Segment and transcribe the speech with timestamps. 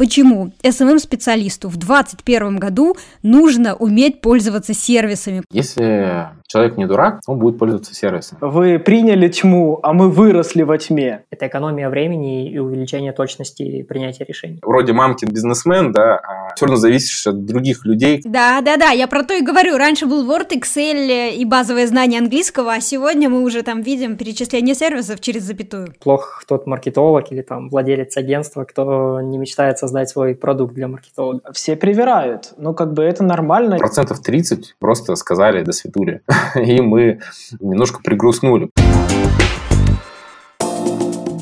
[0.00, 5.42] Почему SMM-специалисту в 2021 году нужно уметь пользоваться сервисами?
[5.52, 8.38] Если человек не дурак, он будет пользоваться сервисом.
[8.40, 11.24] Вы приняли тьму, а мы выросли во тьме.
[11.30, 14.58] Это экономия времени и увеличение точности принятия решений.
[14.62, 18.22] Вроде мамкин бизнесмен, да, а все равно зависишь от других людей.
[18.24, 19.76] Да, да, да, я про то и говорю.
[19.76, 24.74] Раньше был Word, Excel и базовое знание английского, а сегодня мы уже там видим перечисление
[24.74, 25.92] сервисов через запятую.
[26.00, 31.40] Плох тот маркетолог или там владелец агентства, кто не мечтает создать свой продукт для маркетолога.
[31.52, 32.52] Все привирают.
[32.56, 33.78] Ну, как бы это нормально.
[33.78, 36.22] Процентов 30 просто сказали «до свидули».
[36.54, 37.20] и мы
[37.60, 38.70] немножко пригрустнули.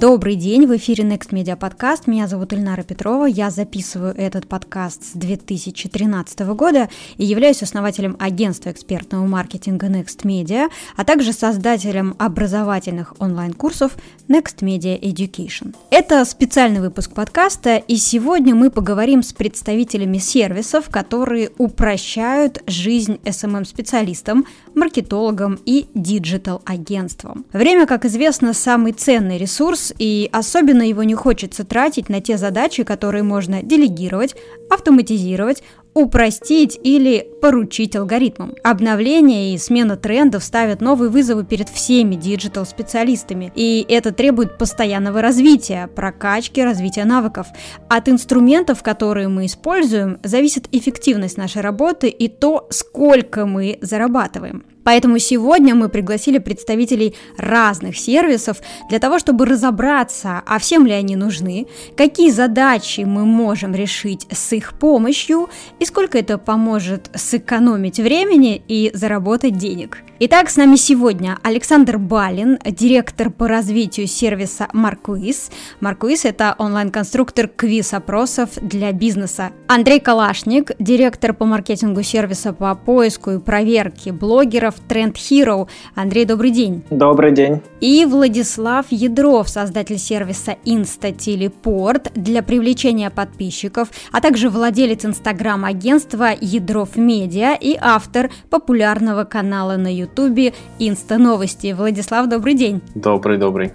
[0.00, 2.02] Добрый день, в эфире Next Media Podcast.
[2.06, 3.24] Меня зовут Ильнара Петрова.
[3.24, 10.68] Я записываю этот подкаст с 2013 года и являюсь основателем агентства экспертного маркетинга Next Media,
[10.96, 13.96] а также создателем образовательных онлайн-курсов
[14.28, 15.74] Next Media Education.
[15.90, 24.46] Это специальный выпуск подкаста, и сегодня мы поговорим с представителями сервисов, которые упрощают жизнь SMM-специалистам,
[24.76, 27.46] маркетологам и диджитал-агентствам.
[27.52, 32.82] Время, как известно, самый ценный ресурс, и особенно его не хочется тратить на те задачи,
[32.82, 34.34] которые можно делегировать,
[34.70, 35.62] автоматизировать,
[35.94, 38.54] упростить или поручить алгоритмам.
[38.62, 45.88] Обновления и смена трендов ставят новые вызовы перед всеми диджитал-специалистами, и это требует постоянного развития,
[45.88, 47.48] прокачки, развития навыков.
[47.88, 54.64] От инструментов, которые мы используем, зависит эффективность нашей работы и то, сколько мы зарабатываем.
[54.88, 58.56] Поэтому сегодня мы пригласили представителей разных сервисов
[58.88, 64.50] для того, чтобы разобраться, а всем ли они нужны, какие задачи мы можем решить с
[64.54, 69.98] их помощью и сколько это поможет сэкономить времени и заработать денег.
[70.20, 75.52] Итак, с нами сегодня Александр Балин, директор по развитию сервиса Марквиз.
[75.78, 79.52] Марквиз– это онлайн-конструктор квиз-опросов для бизнеса.
[79.68, 85.68] Андрей Калашник, директор по маркетингу сервиса по поиску и проверке блогеров Trend Hero.
[85.94, 86.82] Андрей, добрый день.
[86.90, 87.62] Добрый день.
[87.80, 97.54] И Владислав Ядров, создатель сервиса Инстателепорт для привлечения подписчиков, а также владелец инстаграм-агентства Ядров Медиа
[97.54, 101.72] и автор популярного канала на YouTube Инста Новости.
[101.72, 102.80] Владислав, добрый день.
[102.94, 103.72] Добрый, добрый.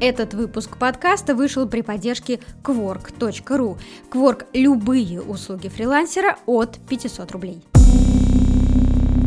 [0.00, 3.76] Этот выпуск подкаста вышел при поддержке Quark.ru.
[4.12, 7.64] Quark– любые услуги фрилансера от 500 рублей.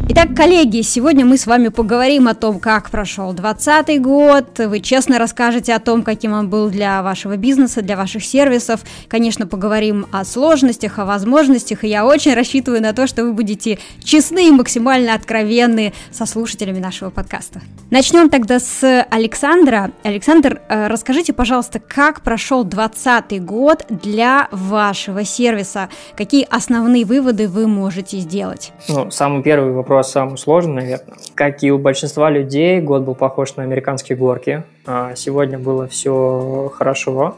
[0.09, 4.59] Итак, коллеги, сегодня мы с вами поговорим о том, как прошел 2020 год.
[4.59, 8.81] Вы честно расскажете о том, каким он был для вашего бизнеса, для ваших сервисов.
[9.07, 11.83] Конечно, поговорим о сложностях, о возможностях.
[11.83, 16.79] И я очень рассчитываю на то, что вы будете честны и максимально откровенны со слушателями
[16.79, 17.61] нашего подкаста.
[17.91, 19.91] Начнем тогда с Александра.
[20.03, 25.89] Александр, э, расскажите, пожалуйста, как прошел 2020 год для вашего сервиса?
[26.17, 28.73] Какие основные выводы вы можете сделать?
[28.89, 31.17] Ну, самый первый вопрос вопрос самый сложный, наверное.
[31.35, 34.63] Как и у большинства людей, год был похож на американские горки.
[34.85, 37.35] А сегодня было все хорошо.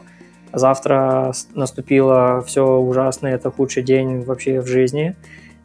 [0.52, 5.16] Завтра наступило все ужасно, это худший день вообще в жизни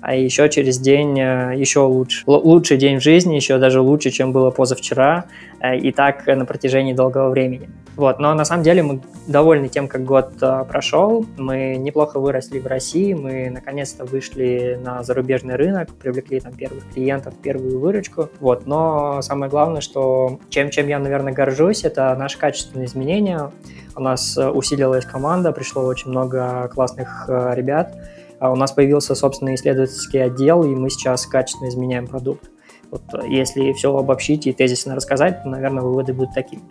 [0.02, 2.24] а еще через день э, еще лучше.
[2.28, 5.26] Л- лучший день в жизни, еще даже лучше, чем было позавчера,
[5.60, 7.70] э, и так на протяжении долгого времени.
[7.96, 8.20] Вот.
[8.20, 11.26] Но на самом деле мы довольны тем, как год э, прошел.
[11.38, 17.34] Мы неплохо выросли в России, мы наконец-то вышли на зарубежный рынок, привлекли там первых клиентов,
[17.42, 18.30] первую выручку.
[18.40, 18.66] Вот.
[18.66, 23.52] Но самое главное, что чем, чем я, наверное, горжусь, это наши качественные изменения.
[23.96, 27.98] У нас усилилась команда, пришло очень много классных ребят,
[28.42, 32.50] у нас появился собственный исследовательский отдел, и мы сейчас качественно изменяем продукт.
[32.92, 36.62] Вот э, если все обобщить и тезисно рассказать, то, наверное, выводы будут такими.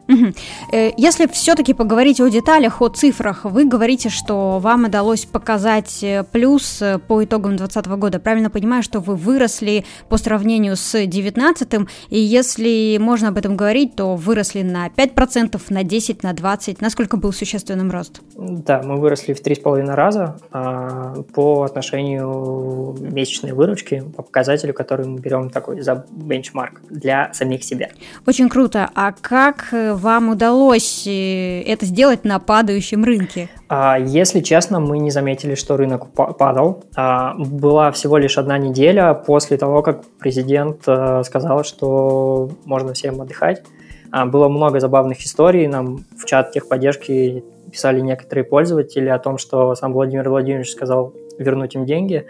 [0.73, 6.25] Э, если все-таки поговорить о деталях, о цифрах, вы говорите, что вам удалось показать э,
[6.25, 8.19] плюс по итогам 2020 года.
[8.19, 13.97] Правильно понимаю, что вы выросли по сравнению с 2019, и если можно об этом говорить,
[13.97, 16.79] то выросли на 5%, на 10%, на 20%.
[16.81, 18.21] Насколько был существенным рост?
[18.37, 25.19] Да, мы выросли в 3,5 раза а, по отношению месячной выручки, по показателю, который мы
[25.21, 27.89] берем такой за бенчмарк для самих себя.
[28.27, 28.91] Очень круто.
[28.95, 33.49] А как э, вам удалось э, это сделать на падающем рынке?
[33.69, 36.85] А, если честно, мы не заметили, что рынок падал.
[36.97, 43.21] А, была всего лишь одна неделя после того, как президент э, сказал, что можно всем
[43.21, 43.63] отдыхать.
[44.11, 45.67] А, было много забавных историй.
[45.67, 51.75] Нам в чат техподдержки писали некоторые пользователи о том, что сам Владимир Владимирович сказал вернуть
[51.75, 52.27] им деньги.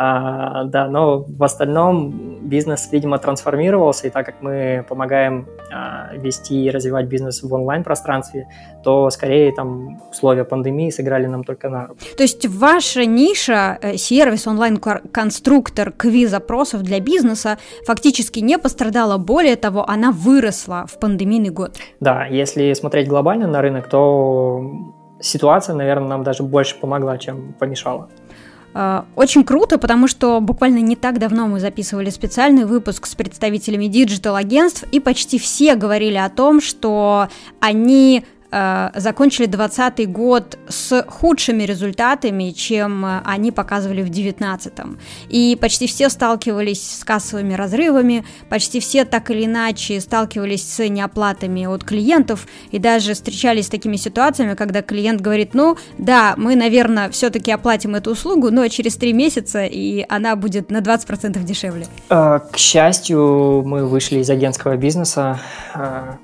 [0.00, 6.64] А, да, но в остальном бизнес, видимо, трансформировался, и так как мы помогаем а, вести
[6.66, 8.46] и развивать бизнес в онлайн-пространстве,
[8.84, 12.00] то скорее там условия пандемии сыграли нам только на руку.
[12.16, 19.84] То есть ваша ниша, э, сервис онлайн-конструктор квиз-опросов для бизнеса фактически не пострадала, более того,
[19.88, 21.76] она выросла в пандемийный год.
[22.00, 24.62] Да, если смотреть глобально на рынок, то
[25.20, 28.08] ситуация, наверное, нам даже больше помогла, чем помешала.
[28.80, 33.86] А, очень круто, потому что буквально не так давно мы записывали специальный выпуск с представителями
[33.86, 37.26] диджитал-агентств, и почти все говорили о том, что
[37.58, 44.72] они Э, закончили 2020 год с худшими результатами, чем э, они показывали в 2019.
[45.28, 51.66] И почти все сталкивались с кассовыми разрывами, почти все так или иначе сталкивались с неоплатами
[51.66, 57.10] от клиентов и даже встречались с такими ситуациями, когда клиент говорит, ну да, мы, наверное,
[57.10, 61.86] все-таки оплатим эту услугу, но через три месяца и она будет на 20% дешевле.
[62.08, 65.38] Э, к счастью, мы вышли из агентского бизнеса,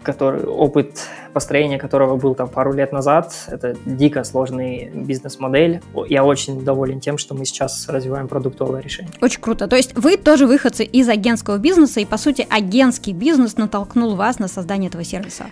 [0.02, 3.32] который опыт построения которого был там пару лет назад.
[3.48, 5.80] Это дико сложный бизнес-модель.
[6.08, 9.12] Я очень доволен тем, что мы сейчас развиваем продуктовое решение.
[9.20, 9.68] Очень круто.
[9.68, 14.38] То есть вы тоже выходцы из агентского бизнеса, и, по сути, агентский бизнес натолкнул вас
[14.38, 15.44] на создание этого сервиса.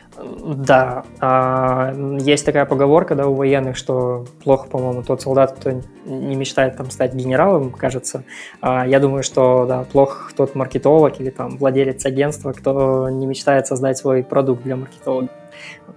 [0.45, 1.05] Да.
[1.21, 5.71] А, есть такая поговорка да, у военных, что плохо, по-моему, тот солдат, кто
[6.05, 8.25] не мечтает там стать генералом, кажется.
[8.61, 13.67] А, я думаю, что да, плохо тот маркетолог или там владелец агентства, кто не мечтает
[13.67, 15.29] создать свой продукт для маркетолога.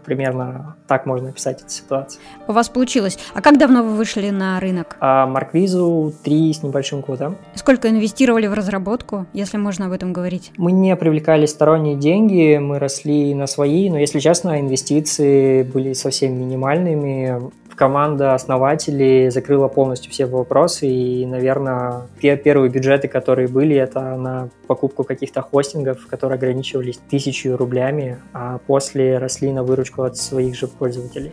[0.04, 2.22] Примерно так можно описать эту ситуацию.
[2.48, 3.18] У вас получилось.
[3.34, 4.98] А как давно вы вышли на рынок?
[5.00, 7.36] А, Марквизу три с небольшим года.
[7.56, 10.52] Сколько инвестировали в разработку, если можно об этом говорить?
[10.58, 16.40] Мы не привлекали сторонние деньги, мы росли на свои, но, если честно, инвестиции были совсем
[16.40, 24.50] минимальными команда основателей закрыла полностью все вопросы, и, наверное, первые бюджеты, которые были, это на
[24.68, 30.68] покупку каких-то хостингов, которые ограничивались тысячу рублями, а после росли на выручку от своих же
[30.68, 31.32] пользователей.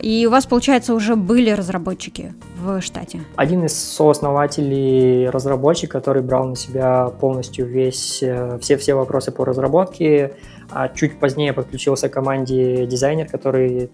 [0.00, 3.20] И у вас, получается, уже были разработчики в штате?
[3.36, 9.44] Один из сооснователей разработчик, который брал на себя полностью весь, э, все, все вопросы по
[9.44, 10.34] разработке,
[10.70, 13.90] а чуть позднее подключился к команде дизайнер, который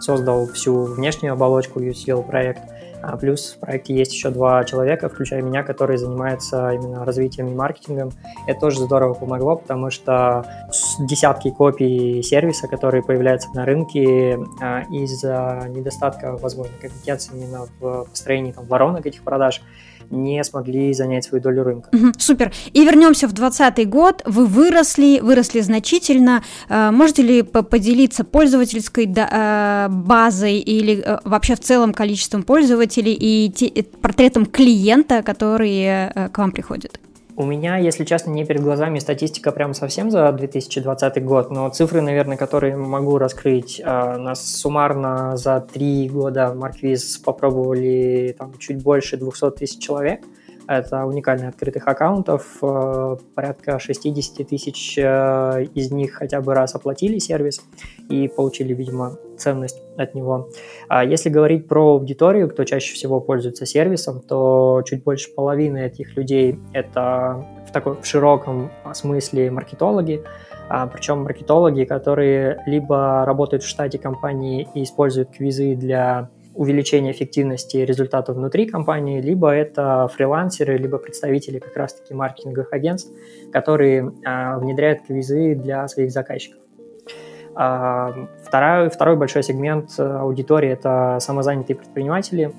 [0.00, 2.62] создал всю внешнюю оболочку UCL проект.
[3.02, 7.54] А плюс в проекте есть еще два человека, включая меня, которые занимаются именно развитием и
[7.54, 8.10] маркетингом.
[8.46, 10.44] Это тоже здорово помогло, потому что
[10.98, 18.52] десятки копий сервиса, которые появляются на рынке а, из-за недостатка, возможно, компетенции именно в построении
[18.52, 19.62] там, воронок этих продаж,
[20.10, 21.88] не смогли занять свою долю рынка.
[21.92, 22.52] Угу, супер.
[22.72, 24.22] И вернемся в 2020 год.
[24.26, 26.42] Вы выросли, выросли значительно.
[26.68, 33.82] Э, можете ли поделиться пользовательской э, базой или э, вообще в целом количеством пользователей и
[34.00, 37.00] портретом клиента, который к вам приходит?
[37.40, 42.02] У меня, если честно, не перед глазами статистика прям совсем за 2020 год, но цифры,
[42.02, 43.80] наверное, которые могу раскрыть.
[43.82, 50.20] А, нас суммарно за три года Марквиз попробовали там, чуть больше 200 тысяч человек–
[50.70, 57.18] это уникальных открытых аккаунтов, э, порядка 60 тысяч э, из них хотя бы раз оплатили
[57.18, 57.60] сервис
[58.08, 60.48] и получили, видимо, ценность от него.
[60.88, 66.16] А если говорить про аудиторию, кто чаще всего пользуется сервисом, то чуть больше половины этих
[66.16, 70.22] людей это в такой в широком смысле маркетологи,
[70.68, 76.30] а, причем маркетологи, которые либо работают в штате компании и используют квизы для
[76.60, 83.10] увеличение эффективности результатов внутри компании, либо это фрилансеры, либо представители как раз-таки маркетинговых агентств,
[83.50, 86.58] которые а, внедряют квизы для своих заказчиков.
[87.54, 92.52] А, второй, второй большой сегмент аудитории– это самозанятые предприниматели.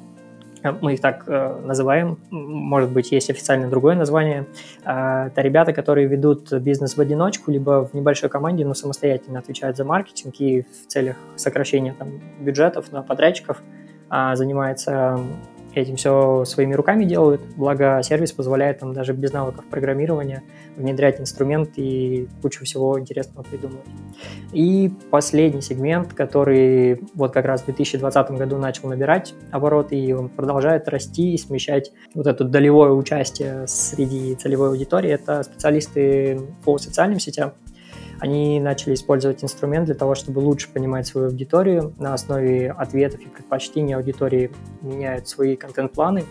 [0.82, 4.46] Мы их так э, называем, может быть, есть официально другое название.
[4.86, 9.76] Э, это ребята, которые ведут бизнес в одиночку, либо в небольшой команде, но самостоятельно отвечают
[9.76, 12.10] за маркетинг и в целях сокращения там,
[12.40, 13.62] бюджетов на подрядчиков–
[14.12, 15.18] а, занимается
[15.74, 20.44] этим все своими руками делают, благо сервис позволяет там даже без навыков программирования
[20.76, 23.86] внедрять инструмент и кучу всего интересного придумывать.
[24.52, 30.28] И последний сегмент, который вот как раз в 2020 году начал набирать обороты, и он
[30.28, 37.22] продолжает расти и смещать вот это долевое участие среди целевой аудитории, это специалисты по социальным
[37.22, 37.54] сетям,
[38.22, 41.96] они начали использовать инструмент для того, чтобы лучше понимать свою аудиторию.
[41.98, 44.52] На основе ответов и предпочтений аудитории
[44.84, 46.26] меняют свои контент-планы,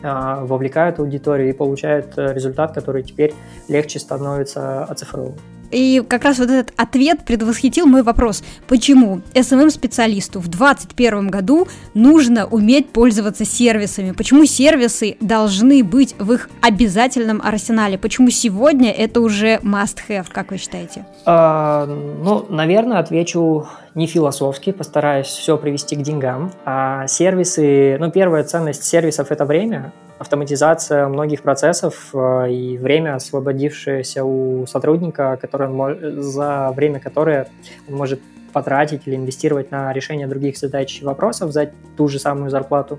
[0.00, 3.34] а, вовлекают аудиторию и получают э, результат, который теперь
[3.66, 5.40] легче становится оцифровывать.
[5.70, 8.42] И как раз вот этот ответ предвосхитил мой вопрос.
[8.66, 14.12] Почему SMM-специалисту в 2021 году нужно уметь пользоваться сервисами?
[14.12, 17.98] Почему сервисы должны быть в их обязательном арсенале?
[17.98, 21.04] Почему сегодня это уже must-have, как вы считаете?
[21.24, 26.52] А, ну, наверное, отвечу не философски, постараюсь все привести к деньгам.
[26.64, 34.24] А сервисы, ну, первая ценность сервисов– это время, автоматизация многих процессов э, и время, освободившееся
[34.24, 37.48] у сотрудника, которое за время которое
[37.88, 38.20] он может
[38.52, 42.98] потратить или инвестировать на решение других задач и вопросов за ту же самую зарплату.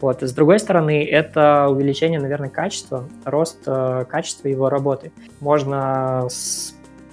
[0.00, 0.22] Вот.
[0.22, 5.12] С другой стороны, это увеличение, наверное, качества, рост э, качества его работы.
[5.40, 6.28] Можно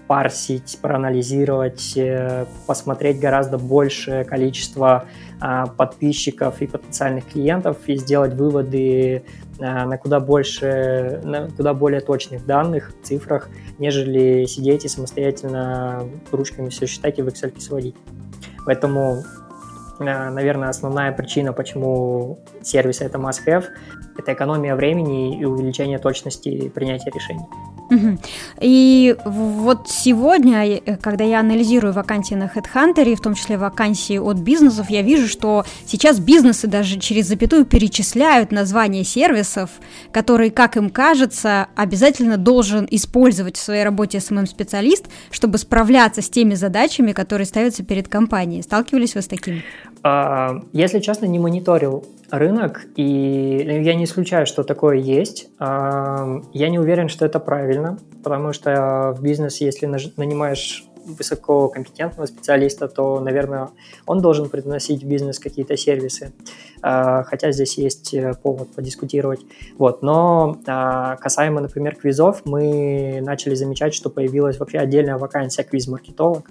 [0.08, 5.06] парсить, проанализировать, э, посмотреть гораздо большее количество
[5.78, 9.24] подписчиков и потенциальных клиентов и сделать выводы
[9.60, 16.70] а, на куда больше, на куда более точных данных, цифрах, нежели сидеть и самостоятельно ручками
[16.70, 17.96] все считать и в Excel сводить.
[18.66, 19.24] Поэтому,
[20.00, 23.66] а, наверное, основная причина, почему сервисы это must-have,
[24.18, 27.46] это экономия времени и увеличение точности принятия решений.
[28.60, 34.38] И вот сегодня, э, когда я анализирую вакансии на HeadHunter, в том числе вакансии от
[34.38, 39.70] бизнесов, я вижу, что сейчас бизнесы даже через запятую перечисляют названия сервисов,
[40.12, 46.56] которые, как им кажется, обязательно должен использовать в своей работе SMM-специалист, чтобы справляться с теми
[46.56, 48.62] задачами, которые ставятся перед компанией.
[48.62, 49.62] Сталкивались вы с таким?
[50.04, 55.50] А, если честно, не мониторил рынок, и я не исключаю, что такое есть.
[55.60, 62.88] А, я не уверен, что это правильно, потому что в бизнесе, если нанимаешь высококомпетентного специалиста,
[62.88, 63.70] то, наверное,
[64.06, 66.32] он должен приносить в бизнес какие-то сервисы,
[66.82, 69.42] а, хотя здесь есть э, повод подискутировать.
[69.78, 70.04] Вот.
[70.04, 76.50] Но касаемо, например, квизов, мы начали замечать, что появилась вообще отдельная вакансия квиз-маркетолог,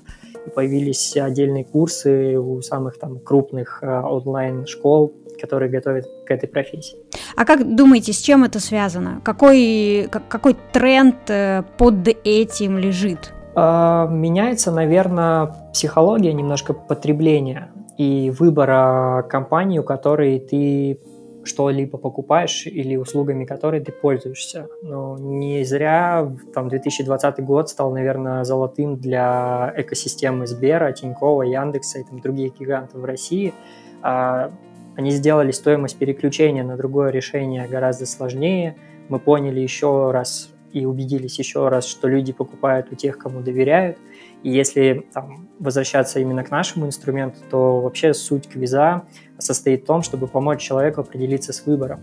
[0.54, 6.98] появились отдельные курсы у самых там крупных э, онлайн-школ, которые готовят к этой профессии.
[7.36, 9.20] А как думаете, с чем это связано?
[9.24, 13.32] Какой, какой тренд э, под этим лежит?
[13.54, 21.00] А, меняется, наверное, психология немножко потребления и выбора компании, у которой ты
[21.44, 24.68] что-либо покупаешь или услугами которой ты пользуешься.
[24.82, 32.04] Но не зря там 2020 год стал, наверное, золотым для экосистемы Сбера, Тинькова, Яндекса и
[32.04, 33.54] там других гигантов в России.
[34.02, 34.52] А,
[34.96, 38.76] они сделали стоимость переключения на другое решение гораздо сложнее.
[39.08, 43.98] Мы поняли еще раз и убедились еще раз, что люди покупают у тех, кому доверяют.
[44.42, 49.02] И если там, возвращаться именно к нашему инструменту, то вообще суть квиза
[49.38, 52.00] состоит в том, чтобы помочь человеку определиться с выбором.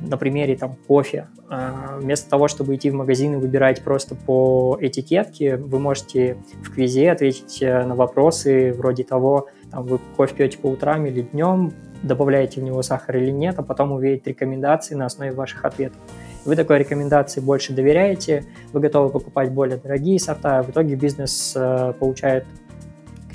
[0.00, 1.28] На примере там кофе.
[1.48, 6.72] А, вместо того, чтобы идти в магазин и выбирать просто по этикетке, вы можете в
[6.72, 11.72] квизе ответить э, на вопросы вроде того, там, вы кофе пьете по утрам или днем,
[12.02, 16.00] добавляете в него сахар или нет, а потом увидеть рекомендации на основе ваших ответов.
[16.46, 21.92] Вы такой рекомендации больше доверяете, вы готовы покупать более дорогие сорта, в итоге бизнес э,
[21.98, 22.44] получает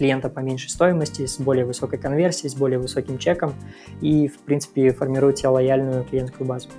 [0.01, 3.53] клиента по меньшей стоимости, с более высокой конверсией, с более высоким чеком
[4.01, 6.69] и, в принципе, формируете лояльную клиентскую базу.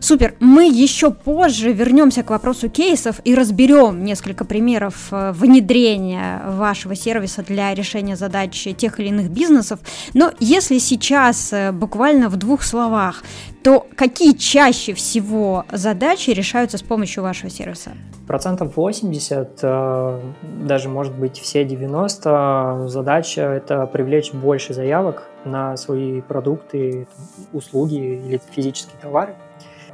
[0.00, 0.34] Супер.
[0.40, 7.44] Мы еще позже вернемся к вопросу кейсов и разберем несколько примеров э, внедрения вашего сервиса
[7.44, 9.78] для решения задач тех или иных бизнесов.
[10.12, 13.22] Но если сейчас э, буквально в двух словах,
[13.62, 17.92] то какие чаще всего задачи решаются с помощью вашего сервиса?
[18.26, 26.20] Процентов 80, э, даже может быть все 90, задача это привлечь больше заявок на свои
[26.20, 27.06] продукты,
[27.52, 29.34] услуги или физические товары.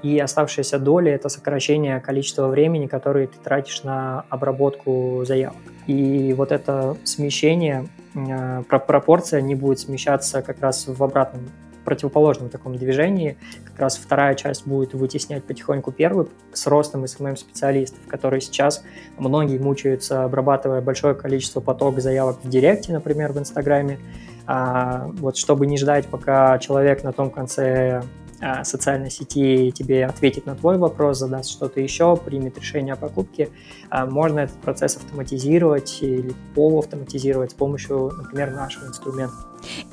[0.02, 5.56] И оставшаяся доля– это сокращение количества времени, которое ты тратишь на обработку заявок.
[5.86, 11.48] И вот это смещение, э, пропорция не будет смещаться как раз в обратном
[11.88, 13.38] противоположном таком движении.
[13.64, 18.84] Как раз вторая часть будет вытеснять потихоньку первую с ростом СММ-специалистов, которые сейчас
[19.16, 23.98] многие мучаются, обрабатывая большое количество поток заявок в Директе, например, в Инстаграме.
[24.46, 28.02] А, вот чтобы не ждать, пока человек на том конце
[28.42, 33.48] а, социальной сети тебе ответит на твой вопрос, задаст что-то еще, примет решение о покупке,
[33.88, 39.34] а, можно этот процесс автоматизировать или полуавтоматизировать с помощью, например, нашего инструмента.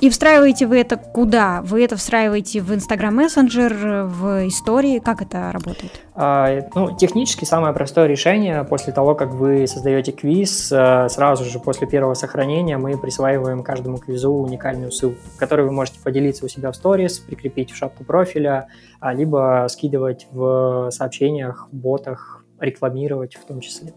[0.00, 1.62] И встраиваете вы это куда?
[1.62, 4.98] Вы это встраиваете в Instagram Messenger, в истории?
[4.98, 6.00] Как это работает?
[6.14, 11.58] А, ну, технически самое простое решение после того, как вы создаете квиз, э, сразу же
[11.58, 16.72] после первого сохранения мы присваиваем каждому квизу уникальную ссылку, которую вы можете поделиться у себя
[16.72, 18.68] в сторис, прикрепить в шапку профиля,
[19.00, 23.92] а, либо скидывать в сообщениях, ботах, рекламировать в том числе.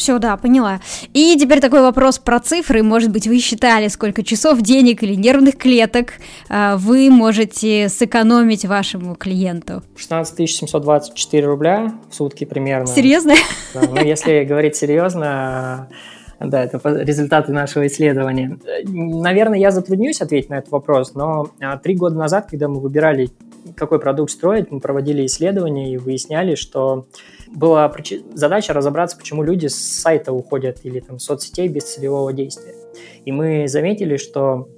[0.00, 0.80] Все, да, поняла.
[1.12, 2.82] И теперь такой вопрос про цифры.
[2.82, 6.14] Может быть, вы считали, сколько часов, денег или нервных клеток
[6.48, 9.82] э, вы можете сэкономить вашему клиенту?
[9.96, 12.86] 16 724 рубля в сутки примерно.
[12.86, 13.34] Серьезно?
[13.74, 15.90] Да, ну, если говорить серьезно,
[16.46, 18.58] да, это результаты нашего исследования.
[18.86, 23.28] Наверное, я затруднюсь ответить на этот вопрос, но а, три года назад, когда мы выбирали,
[23.76, 27.06] какой продукт строить, мы проводили исследования и выясняли, что
[27.48, 27.92] была
[28.32, 32.74] задача разобраться, почему люди с сайта уходят или там, соцсетей без целевого действия.
[33.24, 34.68] И мы заметили, что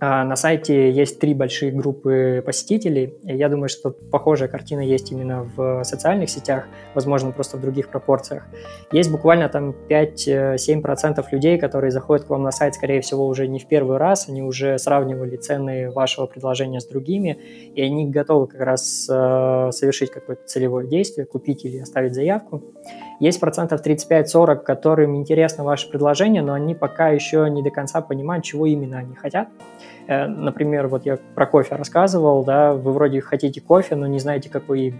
[0.00, 3.18] на сайте есть три большие группы посетителей.
[3.22, 8.44] Я думаю, что похожая картина есть именно в социальных сетях, возможно, просто в других пропорциях.
[8.92, 13.58] Есть буквально там 5-7% людей, которые заходят к вам на сайт, скорее всего, уже не
[13.58, 17.38] в первый раз, они уже сравнивали цены вашего предложения с другими,
[17.74, 22.62] и они готовы как раз э, совершить какое-то целевое действие, купить или оставить заявку.
[23.20, 28.46] Есть процентов 35-40, которым интересно ваше предложение, но они пока еще не до конца понимают,
[28.46, 29.48] чего именно они хотят.
[30.10, 34.50] Э, например, вот я про кофе рассказывал, да, вы вроде хотите кофе, но не знаете,
[34.50, 34.94] какой.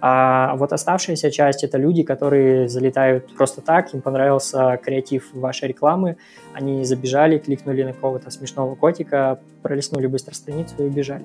[0.00, 6.18] А вот оставшаяся часть– это люди, которые залетают просто так, им понравился креатив вашей рекламы,
[6.52, 11.24] они забежали, кликнули на какого-то смешного котика, пролистнули быстро страницу и убежали.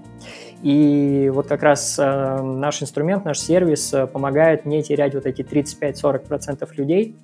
[0.63, 5.41] И вот как раз э, наш инструмент, наш сервис э, помогает не терять вот эти
[5.41, 7.17] 35-40% людей,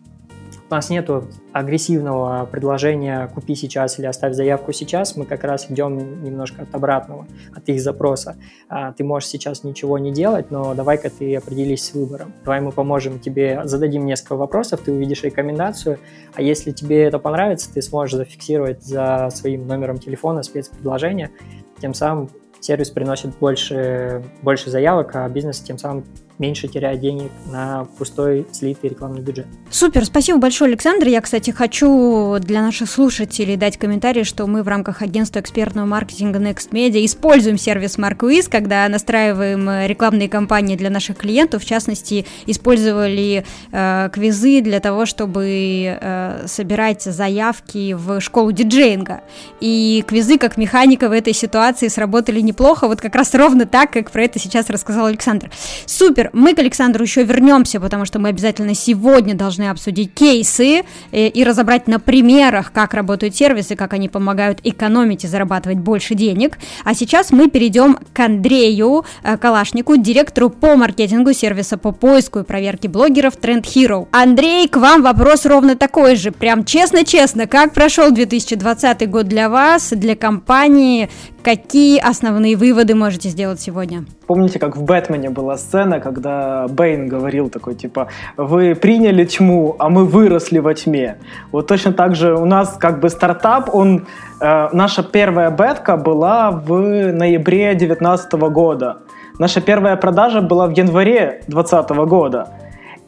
[0.69, 1.09] у нас нет
[1.53, 5.15] агрессивного предложения «купи сейчас» или «оставь заявку сейчас».
[5.15, 8.35] Мы как раз идем немножко от обратного, от их запроса.
[8.67, 12.33] А, ты можешь сейчас ничего не делать, но давай-ка ты определись с выбором.
[12.43, 15.99] Давай мы поможем тебе, зададим несколько вопросов, ты увидишь рекомендацию,
[16.33, 21.31] а если тебе это понравится, ты сможешь зафиксировать за своим номером телефона спецпредложение,
[21.79, 26.03] тем самым сервис приносит больше, больше заявок, а бизнес тем самым
[26.39, 29.47] меньше теряя денег на пустой слитый рекламный бюджет.
[29.69, 31.07] Супер, спасибо большое, Александр.
[31.07, 36.39] Я, кстати, хочу для наших слушателей дать комментарий, что мы в рамках агентства экспертного маркетинга
[36.39, 41.63] Next Media используем сервис MarkWiz, когда настраиваем э, рекламные кампании для наших клиентов.
[41.63, 49.21] В частности, использовали э, квизы для того, чтобы э, собирать заявки в школу диджеинга.
[49.59, 54.11] И квизы как механика в этой ситуации сработали неплохо, вот как раз ровно так, как
[54.11, 55.49] про это сейчас рассказал Александр.
[55.85, 56.26] Супер!
[56.33, 61.27] Мы к Александру еще вернемся, потому что мы обязательно сегодня должны обсудить кейсы и, э,
[61.27, 66.57] и разобрать на примерах, как работают сервисы, как они помогают экономить и зарабатывать больше денег.
[66.83, 72.43] А сейчас мы перейдем к Андрею э, Калашнику, директору по маркетингу сервиса по поиску и
[72.43, 74.07] проверке блогеров Trend Hero.
[74.11, 76.31] Андрей, к вам вопрос ровно такой же.
[76.31, 81.09] Прям честно-честно, как прошел 2020 год для вас, для компании?
[81.47, 84.03] Какие основные выводы можете сделать сегодня?
[84.27, 89.87] Помните, как в «Бэтмене» была сцена, когда Бэйн говорил такой, типа, вы приняли тьму, а
[89.87, 91.15] мы выросли во тьме.
[91.53, 94.07] Вот точно так же у нас как бы стартап, он,
[94.41, 98.97] э, наша первая бетка была в ноябре 2019 года.
[99.39, 102.49] Наша первая продажа была в январе 2020 года.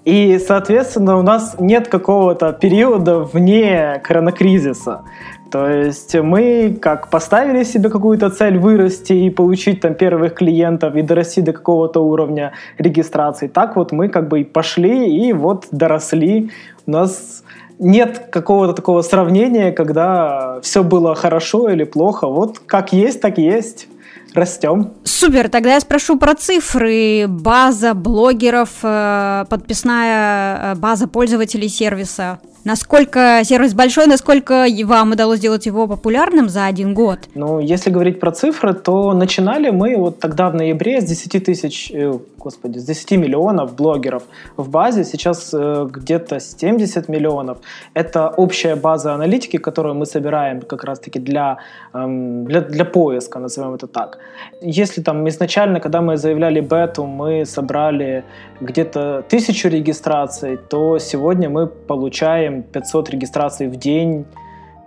[0.06, 5.02] И, соответственно, у нас нет какого-то периода вне коронакризиса.
[5.51, 11.01] То есть мы как поставили себе какую-то цель вырасти и получить там первых клиентов и
[11.01, 16.51] дорасти до какого-то уровня регистрации, так вот мы как бы и пошли и вот доросли.
[16.85, 17.43] У нас
[17.79, 22.27] нет какого-то такого сравнения, когда все было хорошо или плохо.
[22.27, 23.88] Вот как есть, так есть.
[24.35, 24.91] Растем.
[25.03, 27.25] Супер, тогда я спрошу про цифры.
[27.27, 32.39] База блогеров, э, подписная э, база пользователей сервиса.
[32.65, 37.19] Насколько сервис большой, насколько вам удалось сделать его популярным за один год?
[37.34, 41.89] Ну, если говорить про цифры, то начинали мы вот тогда в ноябре с 10 тысяч,
[41.91, 44.24] э, господи, с 10 миллионов блогеров
[44.58, 47.60] в базе, сейчас э, где-то 70 миллионов.
[47.93, 51.58] Это общая база аналитики, которую мы собираем как раз-таки для,
[51.93, 54.17] эм, для, для поиска, назовем это так.
[54.62, 58.24] Если там изначально, когда мы заявляли бету, мы собрали
[58.62, 64.25] где-то тысячу регистраций, то сегодня мы получаем 500 регистраций в день,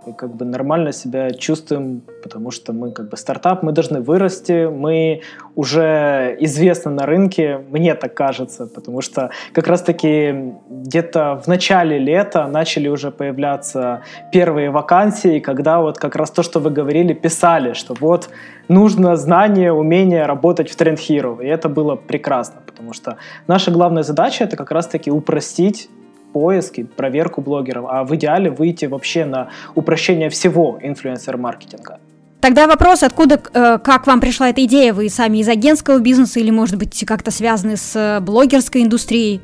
[0.07, 4.67] и как бы нормально себя чувствуем, потому что мы как бы стартап, мы должны вырасти,
[4.67, 5.23] мы
[5.55, 12.47] уже известны на рынке, мне так кажется, потому что как раз-таки где-то в начале лета
[12.47, 17.95] начали уже появляться первые вакансии, когда вот как раз то, что вы говорили, писали, что
[18.01, 18.29] вот
[18.69, 24.03] нужно знание, умение работать в Trend Hero, и это было прекрасно, потому что наша главная
[24.03, 25.89] задача это как раз-таки упростить
[26.33, 31.99] поиски, проверку блогеров, а в идеале выйти вообще на упрощение всего инфлюенсер-маркетинга.
[32.41, 34.93] Тогда вопрос, откуда, э, как вам пришла эта идея?
[34.93, 39.41] Вы сами из агентского бизнеса или, может быть, как-то связаны с блогерской индустрией?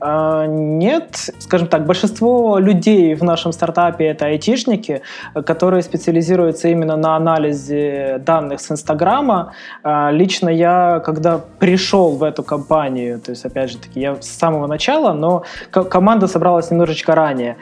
[0.00, 5.02] А, нет, скажем так, большинство людей в нашем стартапе это айтишники,
[5.44, 9.52] которые специализируются именно на анализе данных с Инстаграма.
[9.82, 14.28] А, лично я, когда пришел в эту компанию, то есть, опять же таки, я с
[14.28, 17.56] самого начала, но команда собралась немножечко ранее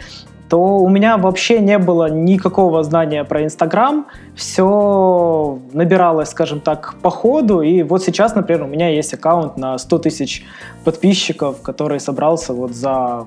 [0.49, 4.07] то у меня вообще не было никакого знания про Инстаграм.
[4.35, 7.63] Все набиралось, скажем так, по ходу.
[7.63, 10.45] И вот сейчас, например, у меня есть аккаунт на 100 тысяч
[10.85, 13.27] подписчиков, который собрался вот за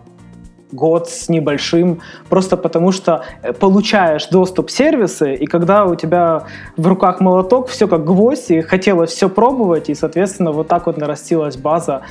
[0.71, 6.43] год с небольшим, просто потому что э, получаешь доступ сервисы, и когда у тебя
[6.75, 10.97] в руках молоток, все как гвоздь, и хотелось все пробовать, и, соответственно, вот так вот
[10.97, 12.01] нарастилась база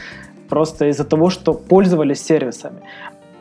[0.49, 2.81] просто из-за того, что пользовались сервисами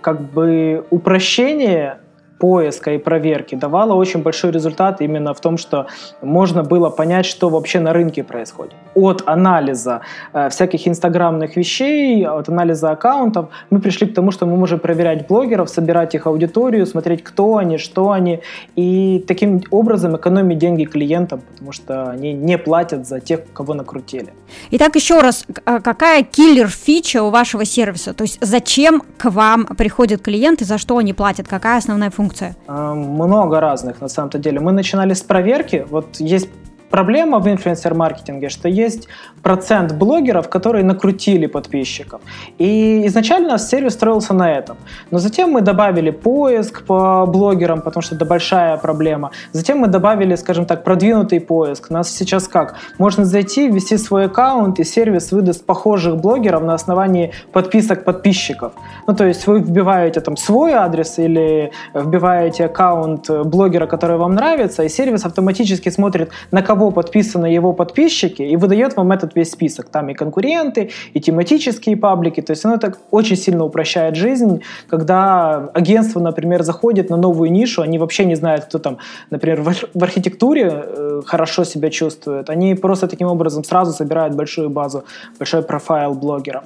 [0.05, 1.97] как бы упрощение
[2.37, 5.87] поиска и проверки давало очень большой результат именно в том, что
[6.21, 8.75] можно было понять, что вообще на рынке происходит.
[8.93, 10.01] От анализа
[10.33, 15.27] э, всяких инстаграмных вещей, от анализа аккаунтов мы пришли к тому, что мы можем проверять
[15.27, 18.41] блогеров, собирать их аудиторию, смотреть, кто они, что они,
[18.75, 24.33] и таким образом экономить деньги клиентам, потому что они не платят за тех, кого накрутили.
[24.71, 28.13] Итак, еще раз, а какая киллер-фича у вашего сервиса?
[28.13, 32.24] То есть зачем к вам приходят клиенты, за что они платят, какая основная функция?
[32.25, 32.55] Функция?
[32.67, 34.59] Много разных, на самом-то деле.
[34.59, 35.85] Мы начинали с проверки.
[35.89, 36.49] Вот есть
[36.89, 39.07] проблема в инфлюенсер-маркетинге, что есть
[39.43, 42.21] процент блогеров, которые накрутили подписчиков.
[42.57, 44.77] И изначально сервис строился на этом.
[45.11, 49.31] Но затем мы добавили поиск по блогерам, потому что это большая проблема.
[49.51, 51.87] Затем мы добавили, скажем так, продвинутый поиск.
[51.89, 52.75] У нас сейчас как?
[52.97, 58.73] Можно зайти, ввести свой аккаунт, и сервис выдаст похожих блогеров на основании подписок подписчиков.
[59.07, 64.83] Ну, то есть вы вбиваете там свой адрес или вбиваете аккаунт блогера, который вам нравится,
[64.83, 69.51] и сервис автоматически смотрит, на кого кого подписаны его подписчики, и выдает вам этот весь
[69.51, 69.89] список.
[69.89, 72.41] Там и конкуренты, и тематические паблики.
[72.41, 77.81] То есть оно так очень сильно упрощает жизнь, когда агентство, например, заходит на новую нишу,
[77.81, 78.97] они вообще не знают, кто там,
[79.31, 79.61] например,
[79.93, 82.49] в архитектуре э, хорошо себя чувствует.
[82.49, 85.03] Они просто таким образом сразу собирают большую базу,
[85.39, 86.63] большой профайл блогеров.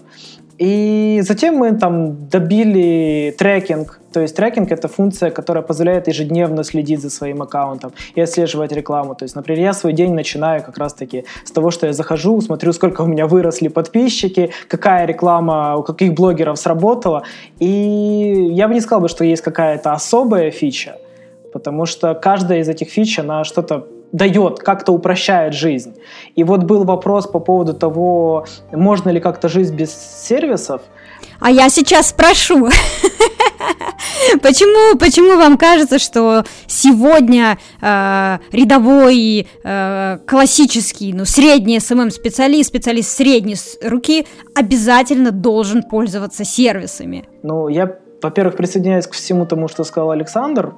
[0.60, 4.00] И затем мы там добили трекинг.
[4.12, 9.16] То есть трекинг— это функция, которая позволяет ежедневно следить за своим аккаунтом и отслеживать рекламу.
[9.16, 12.74] То есть, например, я свой день начинаю как раз-таки с того, что я захожу, смотрю,
[12.74, 17.24] сколько у меня выросли подписчики, какая реклама у каких блогеров сработала.
[17.60, 20.98] И я бы не сказал, что есть какая-то особая фича,
[21.54, 25.96] потому что каждая из этих фич, она что-то дает, как-то упрощает жизнь.
[26.36, 30.82] И вот был вопрос по поводу того, можно ли как-то жить без сервисов.
[31.40, 32.68] А я сейчас спрошу,
[34.42, 43.10] почему, почему вам кажется, что сегодня э, рядовой э, классический, ну средний SMM специалист, специалист
[43.10, 47.26] средней руки обязательно должен пользоваться сервисами?
[47.44, 50.74] Ну я, во-первых, присоединяюсь к всему тому, что сказал Александр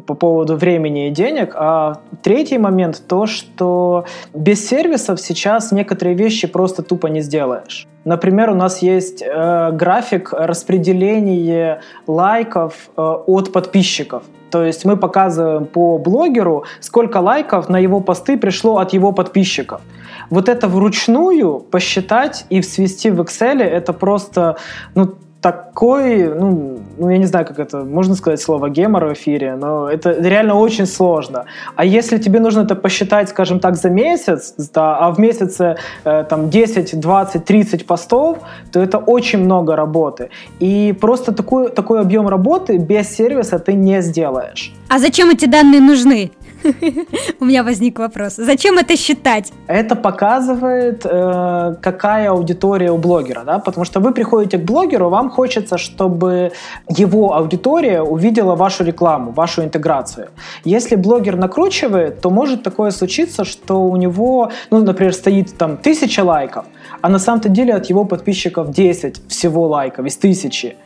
[0.00, 1.54] по поводу времени и денег.
[1.56, 4.04] А третий момент то, что
[4.34, 7.86] без сервисов сейчас некоторые вещи просто тупо не сделаешь.
[8.04, 14.22] Например, у нас есть э, график распределения лайков э, от подписчиков.
[14.50, 19.80] То есть мы показываем по блогеру, сколько лайков на его посты пришло от его подписчиков.
[20.30, 24.56] Вот это вручную посчитать и свести в Excel, это просто
[24.94, 25.14] ну,
[25.46, 29.88] такой, ну, ну, я не знаю, как это, можно сказать слово гемор в эфире, но
[29.88, 31.44] это реально очень сложно.
[31.76, 36.24] А если тебе нужно это посчитать, скажем так, за месяц, да, а в месяце э,
[36.28, 38.38] там 10, 20, 30 постов,
[38.72, 40.30] то это очень много работы.
[40.58, 44.72] И просто такой, такой объем работы без сервиса ты не сделаешь.
[44.88, 46.30] А зачем эти данные нужны?
[47.40, 48.36] У меня возник вопрос.
[48.36, 49.52] Зачем это считать?
[49.66, 55.30] Это показывает, э, какая аудитория у блогера, да, потому что вы приходите к блогеру, вам
[55.30, 56.52] хочется, чтобы
[56.88, 60.28] его аудитория увидела вашу рекламу, вашу интеграцию.
[60.64, 66.24] Если блогер накручивает, то может такое случиться, что у него, ну, например, стоит там тысяча
[66.24, 66.64] лайков,
[67.00, 70.76] а на самом-то деле от его подписчиков 10 всего лайков из тысячи.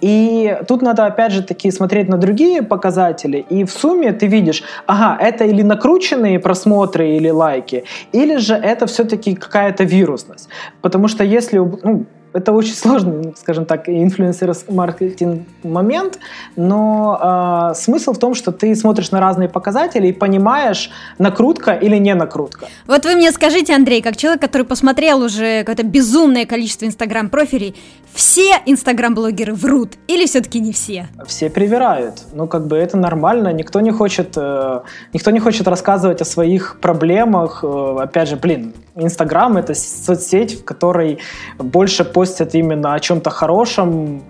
[0.00, 4.62] И тут надо, опять же, таки смотреть на другие показатели, и в сумме ты видишь,
[4.86, 10.48] ага, это или накрученные просмотры или лайки, или же это все-таки какая-то вирусность.
[10.82, 16.18] Потому что если, ну, это очень сложный, скажем так, инфлюенсер-маркетинг момент,
[16.56, 21.96] но э, смысл в том, что ты смотришь на разные показатели и понимаешь, накрутка или
[21.96, 22.66] не накрутка.
[22.86, 27.74] Вот вы мне скажите, Андрей, как человек, который посмотрел уже какое-то безумное количество инстаграм-профилей,
[28.12, 31.08] все инстаграм-блогеры врут или все-таки не все?
[31.26, 32.24] Все привирают.
[32.32, 34.80] Ну, как бы это нормально, никто не хочет, э,
[35.12, 37.62] никто не хочет рассказывать о своих проблемах.
[37.62, 41.18] Э, опять же, блин, Инстаграм— это соцсеть, в которой
[41.58, 44.22] больше постят именно о чем-то хорошем,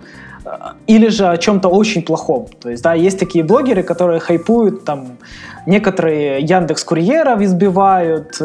[0.44, 0.50] э,
[0.86, 2.46] или же о чем-то очень плохом.
[2.60, 5.06] То есть, да, есть такие блогеры, которые хайпуют там
[5.68, 8.44] Некоторые Яндекс Курьеров избивают, э,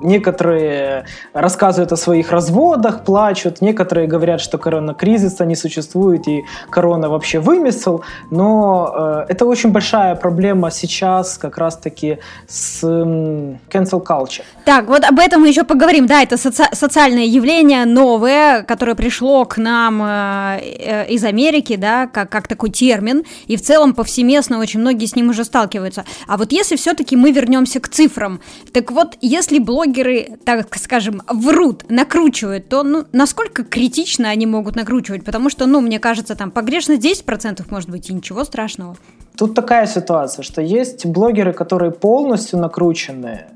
[0.00, 7.40] некоторые рассказывают о своих разводах, плачут, некоторые говорят, что коронакризиса не существует и корона вообще
[7.40, 8.04] вымысел.
[8.30, 14.44] Но э, это очень большая проблема сейчас как раз-таки с cancel culture.
[14.64, 16.06] Так, вот об этом мы еще поговорим.
[16.06, 22.30] Да, это соци- социальное явление новое, которое пришло к нам э, из Америки, да, как,
[22.30, 26.04] как такой термин, и в целом повсеместно очень многие с ним уже сталкиваются.
[26.26, 28.40] А вот если все-таки мы вернемся к цифрам,
[28.72, 35.24] так вот, если блогеры, так скажем, врут, накручивают, то ну, насколько критично они могут накручивать?
[35.24, 38.96] Потому что, ну, мне кажется, там погрешность 10% может быть, и ничего страшного.
[39.36, 43.48] Тут такая ситуация, что есть блогеры, которые полностью накрученные,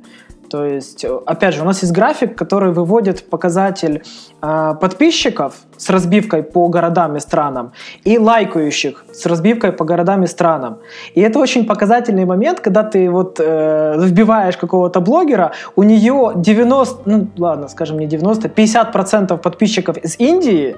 [0.51, 4.03] то есть, опять же, у нас есть график, который выводит показатель
[4.43, 7.73] э, подписчиков с разбивкой по городам и странам
[8.05, 10.79] и лайкающих с разбивкой по городам и странам.
[11.15, 17.03] И это очень показательный момент, когда ты вот э, вбиваешь какого-то блогера, у нее 90,
[17.05, 20.77] ну ладно, скажем не 90, 50% подписчиков из Индии,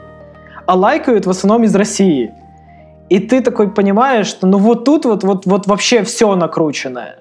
[0.67, 2.33] а лайкают в основном из России.
[3.09, 7.20] И ты такой понимаешь, что ну вот тут вот, вот, вот вообще все накрученное.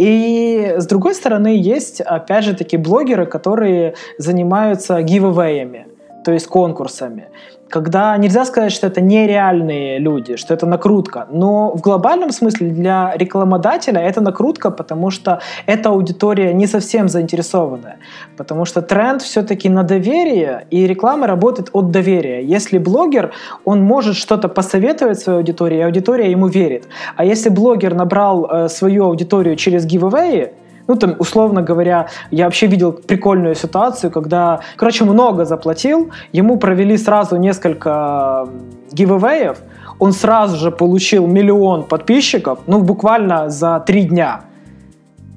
[0.00, 5.88] И с другой стороны, есть, опять же, такие блогеры, которые занимаются гивэвэями,
[6.24, 7.28] то есть конкурсами
[7.70, 13.12] когда нельзя сказать, что это нереальные люди, что это накрутка, но в глобальном смысле для
[13.16, 17.98] рекламодателя это накрутка, потому что эта аудитория не совсем заинтересованная,
[18.36, 22.44] потому что тренд все-таки на доверие, и реклама работает от доверия.
[22.44, 23.32] Если блогер,
[23.64, 26.88] он может что-то посоветовать своей аудитории, и аудитория ему верит.
[27.16, 30.52] А если блогер набрал э, свою аудиторию через giveaway,
[30.90, 36.96] ну, там, условно говоря, я вообще видел прикольную ситуацию, когда, короче, много заплатил, ему провели
[36.98, 38.48] сразу несколько
[38.90, 39.58] гивэвеев,
[40.00, 44.40] он сразу же получил миллион подписчиков, ну, буквально за три дня.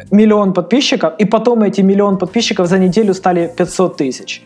[0.09, 4.43] Миллион подписчиков, и потом эти миллион подписчиков за неделю стали 500 тысяч.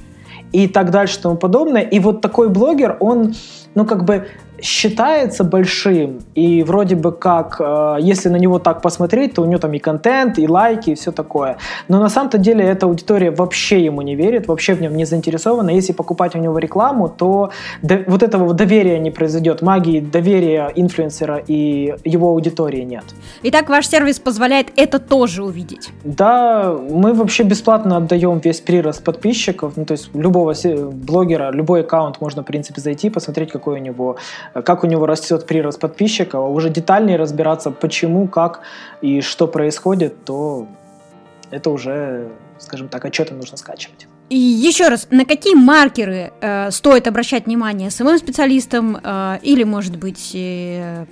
[0.52, 1.84] И так дальше и тому подобное.
[1.84, 3.34] И вот такой блогер, он,
[3.76, 4.28] ну, как бы
[4.62, 9.60] считается большим, и вроде бы как, э, если на него так посмотреть, то у него
[9.60, 11.58] там и контент, и лайки, и все такое.
[11.88, 15.70] Но на самом-то деле эта аудитория вообще ему не верит, вообще в нем не заинтересована.
[15.70, 19.62] Если покупать у него рекламу, то до, вот этого доверия не произойдет.
[19.62, 23.04] Магии доверия инфлюенсера и его аудитории нет.
[23.44, 25.90] Итак, ваш сервис позволяет это тоже увидеть?
[26.04, 30.54] Да, мы вообще бесплатно отдаем весь прирост подписчиков, ну то есть любого
[30.92, 34.18] блогера, любой аккаунт можно, в принципе, зайти, посмотреть, какой у него
[34.54, 38.62] как у него растет прирост подписчиков, а уже детальнее разбираться, почему, как
[39.02, 40.68] и что происходит, то
[41.52, 42.30] это уже,
[42.60, 44.08] скажем так, отчеты нужно скачивать.
[44.30, 49.96] И еще раз, на какие маркеры э, стоит обращать внимание самым специалистам э, или, может
[49.96, 51.06] быть, э,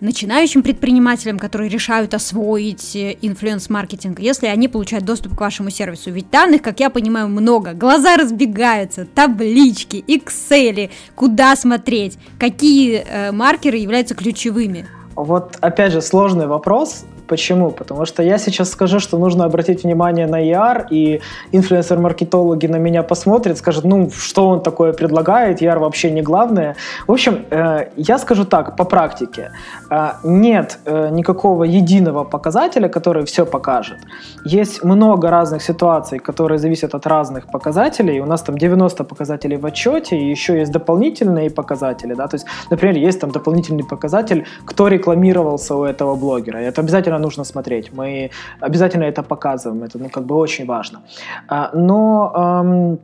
[0.00, 6.10] начинающим предпринимателям, которые решают освоить э, инфлюенс-маркетинг, если они получают доступ к вашему сервису.
[6.10, 7.72] Ведь данных, как я понимаю, много.
[7.72, 14.86] Глаза разбегаются, таблички, Excel, куда смотреть, какие э, маркеры являются ключевыми.
[15.14, 17.04] Вот опять же сложный вопрос.
[17.26, 17.70] Почему?
[17.70, 21.20] Потому что я сейчас скажу, что нужно обратить внимание на ER, и
[21.52, 26.74] инфлюенсер-маркетологи на меня посмотрят, скажут, ну, что он такое предлагает, ER вообще не главное.
[27.06, 29.50] В общем, э, я скажу так, по практике.
[29.90, 33.98] Э, нет э, никакого единого показателя, который все покажет.
[34.44, 38.20] Есть много разных ситуаций, которые зависят от разных показателей.
[38.20, 42.14] У нас там 90 показателей в отчете, и еще есть дополнительные показатели.
[42.14, 42.26] Да?
[42.28, 46.60] То есть, например, есть там дополнительный показатель, кто рекламировался у этого блогера.
[46.62, 47.92] И это обязательно обязательно нужно смотреть.
[47.92, 49.82] Мы обязательно это показываем.
[49.82, 51.00] Это ну, как бы очень важно.
[51.48, 52.98] А, но эм,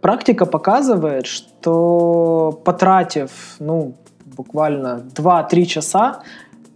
[0.00, 3.92] практика показывает, что потратив ну,
[4.36, 6.20] буквально 2-3 часа,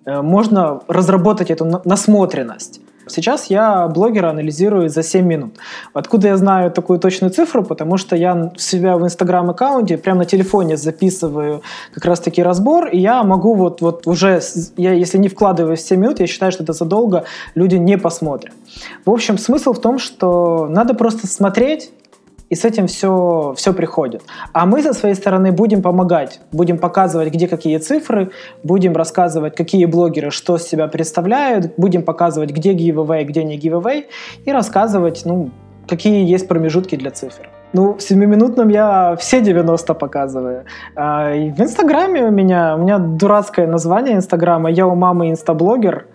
[0.07, 2.81] э, можно разработать эту насмотренность.
[3.11, 5.55] Сейчас я блогера анализирую за 7 минут.
[5.93, 7.65] Откуда я знаю такую точную цифру?
[7.65, 11.63] Потому что я себя в Инстаграм-аккаунте прямо на телефоне записываю
[11.95, 14.41] как раз-таки разбор, и я могу вот, вот уже,
[14.77, 18.53] я, если не вкладываю 7 минут, я считаю, что это задолго, люди не посмотрят.
[19.05, 21.91] В общем, смысл в том, что надо просто смотреть,
[22.51, 24.23] и с этим все, все приходит.
[24.53, 28.31] А мы со своей стороны будем помогать, будем показывать, где какие цифры,
[28.65, 34.05] будем рассказывать, какие блогеры что с себя представляют, будем показывать, где giveaway, где не giveaway,
[34.45, 35.51] и рассказывать, ну,
[35.89, 37.49] какие есть промежутки для цифр.
[37.73, 40.65] Ну, в 7-минутном я все 90 показываю.
[40.97, 44.71] А, и в Инстаграме у меня, у меня дурацкое название Инстаграма.
[44.71, 46.07] Я у мамы инстаблогер,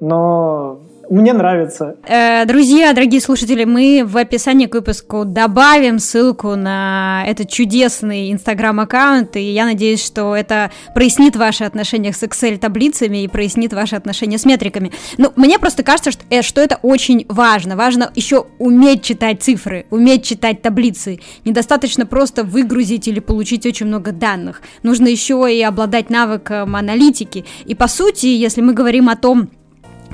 [0.00, 0.78] но
[1.10, 1.96] Мне нравится.
[2.06, 9.34] Э, друзья, дорогие слушатели, мы в описании к выпуску добавим ссылку на этот чудесный инстаграм-аккаунт,
[9.34, 14.44] и я надеюсь, что это прояснит ваши отношения с Excel-таблицами и прояснит ваши отношения с
[14.44, 14.92] метриками.
[15.18, 17.74] Ну, мне просто кажется, что, э, что это очень важно.
[17.74, 21.18] Важно еще уметь читать цифры, уметь читать таблицы.
[21.44, 24.62] Недостаточно просто выгрузить или получить очень много данных.
[24.84, 27.44] Нужно еще и обладать навыком аналитики.
[27.64, 29.50] И по сути, если мы говорим о том,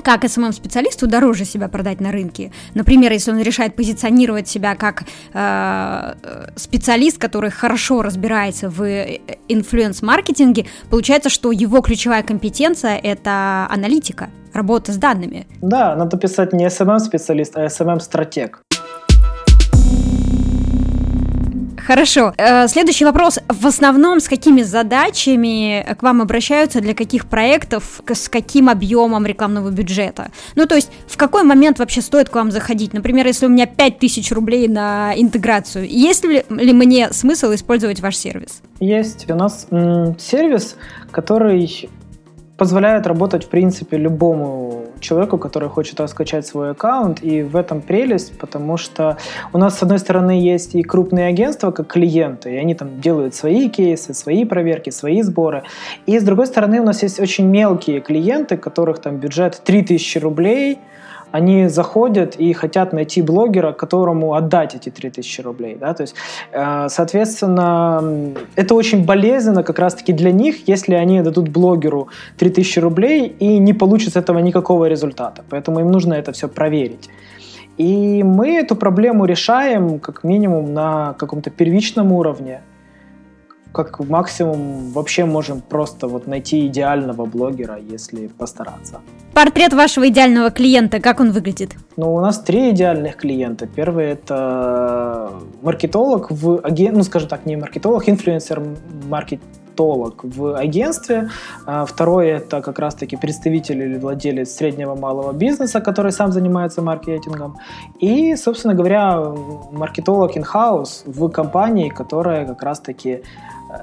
[0.03, 2.51] как СММ-специалисту дороже себя продать на рынке.
[2.73, 6.13] Например, если он решает позиционировать себя как э,
[6.55, 8.83] специалист, который хорошо разбирается в
[9.47, 15.47] инфлюенс-маркетинге, получается, что его ключевая компетенция– это аналитика, работа с данными.
[15.61, 18.66] Да, надо писать не SMM-специалист, а SMM-стратег.
[21.87, 22.33] Хорошо.
[22.37, 23.39] Э, следующий вопрос.
[23.47, 29.69] В основном с какими задачами к вам обращаются, для каких проектов, с каким объемом рекламного
[29.69, 30.31] бюджета?
[30.55, 32.93] Ну, то есть, в какой момент вообще стоит к вам заходить?
[32.93, 38.61] Например, если у меня 5000 рублей на интеграцию, есть ли, мне смысл использовать ваш сервис?
[38.81, 39.31] Есть.
[39.31, 39.67] У нас
[40.19, 40.75] сервис,
[41.11, 41.89] который
[42.57, 48.37] позволяет работать, в принципе, любому человеку, который хочет раскачать свой аккаунт, и в этом прелесть,
[48.37, 49.17] потому что
[49.53, 53.35] у нас, с одной стороны, есть и крупные агентства, как клиенты, и они там делают
[53.35, 55.63] свои кейсы, свои проверки, свои сборы,
[56.05, 60.79] и с другой стороны, у нас есть очень мелкие клиенты, которых там бюджет 3000 рублей–
[61.37, 65.77] они заходят и хотят найти блогера, которому отдать эти 3000 рублей.
[65.79, 65.93] Да?
[65.93, 66.15] То есть,
[66.51, 73.35] э, соответственно, это очень болезненно как раз-таки для них, если они дадут блогеру 3000 рублей
[73.39, 75.43] и не получат с этого никакого результата.
[75.49, 77.09] Поэтому им нужно это все проверить.
[77.77, 82.61] И мы эту проблему решаем как минимум на каком-то первичном уровне
[83.77, 88.99] как максимум вообще можем просто вот найти идеального блогера, если постараться.
[89.33, 91.75] Портрет вашего идеального клиента, как он выглядит?
[91.95, 93.67] Ну, у нас три идеальных клиента.
[93.67, 96.95] Первый это маркетолог в аген...
[96.95, 98.63] ну, скажем так, не маркетолог, инфлюенсер
[99.07, 101.29] маркетолог в агентстве.
[101.67, 107.57] А второй это как раз-таки представитель или владелец среднего малого бизнеса, который сам занимается маркетингом.
[107.99, 109.21] И, собственно говоря,
[109.71, 113.21] маркетолог in-house в компании, которая как раз-таки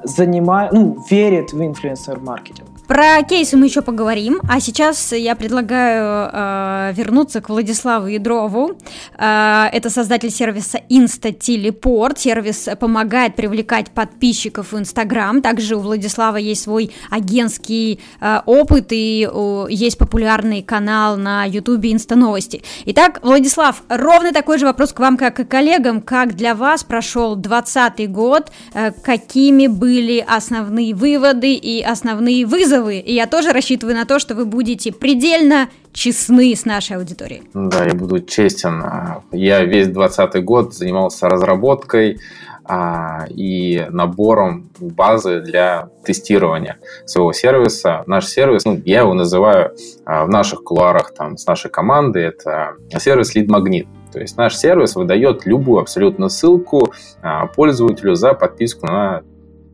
[0.05, 2.69] занимает, ну, верит в инфлюенсер-маркетинг.
[2.87, 8.77] Про кейсы мы еще поговорим, а сейчас я предлагаю э, вернуться к Владиславу Ядрову.
[9.17, 12.19] Э, это создатель сервиса Инста-Телепорт.
[12.19, 15.41] Сервис помогает привлекать подписчиков в Инстаграм.
[15.41, 21.91] Также у Владислава есть свой агентский э, опыт и э, есть популярный канал на Ютубе
[21.91, 22.63] Инста-новости.
[22.85, 26.03] Итак, Владислав, ровно такой же вопрос к вам, как и коллегам.
[26.03, 28.53] Как для вас прошел 2020 год?
[28.75, 32.74] Э, какими были основные выводы и основные вызовы?
[32.75, 37.43] Вызовы, и я тоже рассчитываю на то, что вы будете предельно честны с нашей аудиторией.
[37.55, 38.83] Да, я буду честен.
[39.33, 42.19] Я весь 2020 год занимался разработкой
[42.65, 48.03] а, и набором базы для тестирования своего сервиса.
[48.07, 52.75] Наш сервис, ну, я его называю а, в наших кулуарах там, с нашей командой, это
[52.99, 53.87] сервис Lead Magnet.
[54.13, 59.23] То есть наш сервис выдает любую абсолютно ссылку а, пользователю за подписку на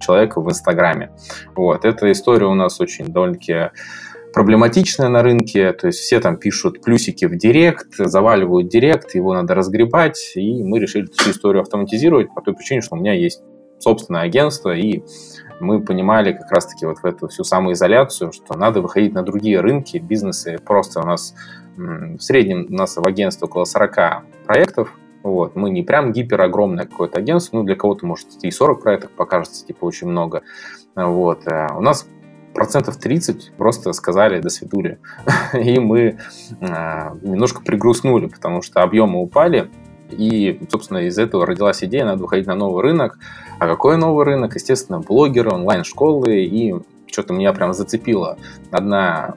[0.00, 1.10] человека в Инстаграме.
[1.54, 1.84] Вот.
[1.84, 3.70] Эта история у нас очень довольно-таки
[4.32, 9.54] проблематичная на рынке, то есть все там пишут плюсики в директ, заваливают директ, его надо
[9.54, 13.42] разгребать, и мы решили всю историю автоматизировать по той причине, что у меня есть
[13.78, 15.02] собственное агентство, и
[15.58, 19.98] мы понимали как раз-таки вот в эту всю самоизоляцию, что надо выходить на другие рынки,
[19.98, 20.58] бизнесы.
[20.64, 21.34] Просто у нас
[21.76, 25.56] в среднем у нас в агентстве около 40 проектов, вот.
[25.56, 29.66] Мы не прям гипер огромное какое-то агентство, ну, для кого-то, может, и 40 проектов покажется,
[29.66, 30.42] типа, очень много.
[30.94, 31.46] Вот.
[31.46, 32.06] Э, у нас
[32.54, 34.98] процентов 30 просто сказали «до свидули».
[35.54, 36.18] И мы
[36.61, 39.70] э, немножко пригрустнули, потому что объемы упали,
[40.11, 43.18] и, собственно, из этого родилась идея, надо выходить на новый рынок.
[43.59, 44.54] А какой новый рынок?
[44.54, 46.44] Естественно, блогеры, онлайн-школы.
[46.44, 46.74] И
[47.06, 48.37] что-то меня прям зацепило.
[48.70, 49.35] Одна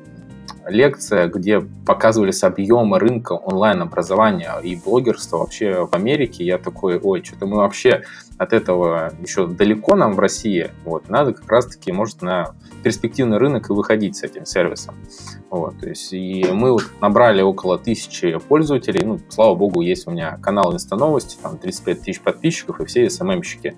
[0.67, 6.43] лекция, где показывались объемы рынка онлайн-образования и блогерства вообще в Америке.
[6.43, 8.04] Я такой, ой, что-то мы вообще
[8.38, 10.71] от этого еще далеко нам в России.
[10.86, 14.95] Вот, надо как раз-таки, может, на перспективный рынок и выходить с этим сервисом.
[15.49, 19.06] Вот, то есть, и мы вот набрали около тысячи пользователей.
[19.06, 23.76] Ну, слава богу, есть у меня канал Инста там 35 тысяч подписчиков и все СММщики.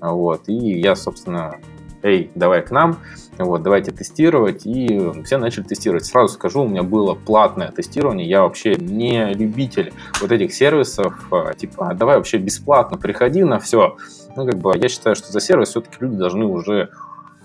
[0.00, 1.56] Вот, и я, собственно,
[2.02, 2.98] эй, давай к нам,
[3.44, 6.04] вот, давайте тестировать, и все начали тестировать.
[6.06, 11.54] Сразу скажу, у меня было платное тестирование, я вообще не любитель вот этих сервисов, а,
[11.54, 13.96] типа, «А давай вообще бесплатно, приходи на все.
[14.36, 16.90] Ну, как бы, я считаю, что за сервис все-таки люди должны уже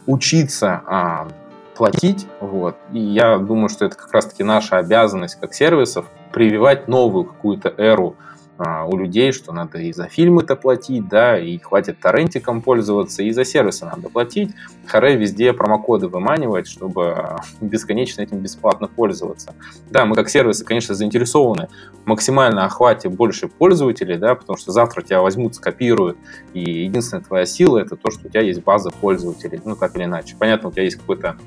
[0.07, 1.27] учиться а,
[1.75, 7.25] платить, вот, и я думаю, что это как раз-таки наша обязанность как сервисов прививать новую
[7.25, 8.15] какую-то эру
[8.63, 13.31] а, у людей, что надо и за фильмы-то платить, да, и хватит торрентиком пользоваться, и
[13.31, 14.51] за сервисы надо платить.
[14.85, 19.55] Харе везде промокоды выманивать, чтобы а, бесконечно этим бесплатно пользоваться.
[19.89, 21.69] Да, мы как сервисы, конечно, заинтересованы
[22.05, 26.17] максимально охвате больше пользователей, да, потому что завтра тебя возьмут, скопируют,
[26.53, 30.03] и единственная твоя сила это то, что у тебя есть база пользователей, ну, так или
[30.03, 30.35] иначе.
[30.37, 31.37] Понятно, у тебя есть какой-то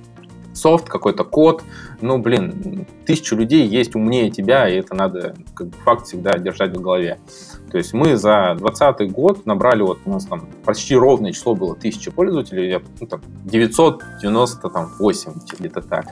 [0.55, 1.63] софт, какой-то код.
[2.01, 6.77] Ну, блин, тысячу людей есть умнее тебя, и это надо как бы, факт всегда держать
[6.77, 7.19] в голове.
[7.71, 11.75] То есть мы за 2020 год набрали, вот у нас там почти ровное число было
[11.75, 16.07] тысячи пользователей, ну, там, 998 где-то так.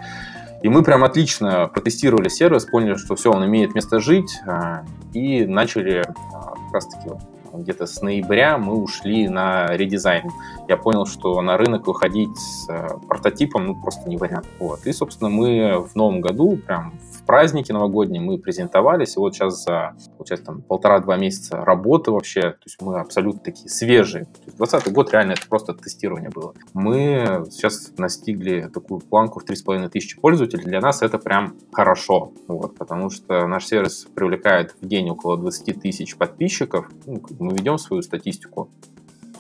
[0.63, 5.45] И мы прям отлично протестировали сервис, поняли, что все, он имеет место жить, а, и
[5.45, 7.11] начали а, как раз-таки
[7.53, 10.31] где-то с ноября мы ушли на редизайн.
[10.69, 14.47] Я понял, что на рынок выходить с э, прототипом ну, просто не вариант.
[14.59, 14.87] Вот.
[14.87, 16.95] И, собственно, мы в новом году, прям
[17.33, 19.17] в празднике новогоднем, мы презентовались.
[19.17, 23.71] И вот сейчас за, получается, там полтора-два месяца работы вообще, то есть мы абсолютно такие
[23.71, 24.27] свежие.
[24.27, 26.53] То есть 20 год реально это просто тестирование было.
[26.75, 30.65] Мы сейчас настигли такую планку в 3,5 тысячи пользователей.
[30.65, 35.81] Для нас это прям хорошо, вот, потому что наш сервис привлекает в день около 20
[35.81, 36.91] тысяч подписчиков.
[37.07, 38.69] Ну, мы ведем свою статистику.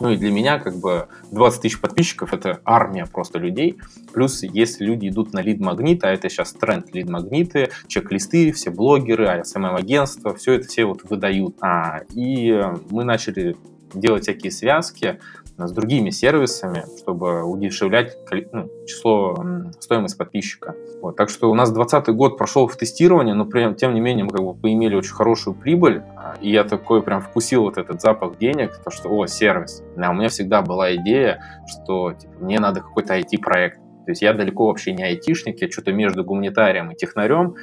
[0.03, 3.79] Ну и для меня как бы 20 тысяч подписчиков это армия просто людей.
[4.13, 10.35] Плюс если люди идут на лид-магнит, а это сейчас тренд лид-магниты, чек-листы, все блогеры, SMM-агентства,
[10.35, 11.55] все это все вот выдают.
[11.61, 13.57] А, и мы начали
[13.95, 15.21] делать всякие связки,
[15.59, 18.17] с другими сервисами, чтобы удешевлять
[18.53, 19.37] ну, число,
[19.81, 20.75] стоимость подписчика.
[21.01, 21.17] Вот.
[21.17, 24.31] Так что у нас 2020 год прошел в тестировании, но при, тем не менее мы
[24.31, 28.39] как бы поимели очень хорошую прибыль, а, и я такой прям вкусил вот этот запах
[28.39, 29.83] денег, то что, о, сервис.
[29.97, 33.79] А у меня всегда была идея, что типа, мне надо какой-то IT-проект.
[34.05, 37.55] То есть я далеко вообще не айтишник, я что-то между гуманитарием и технарем,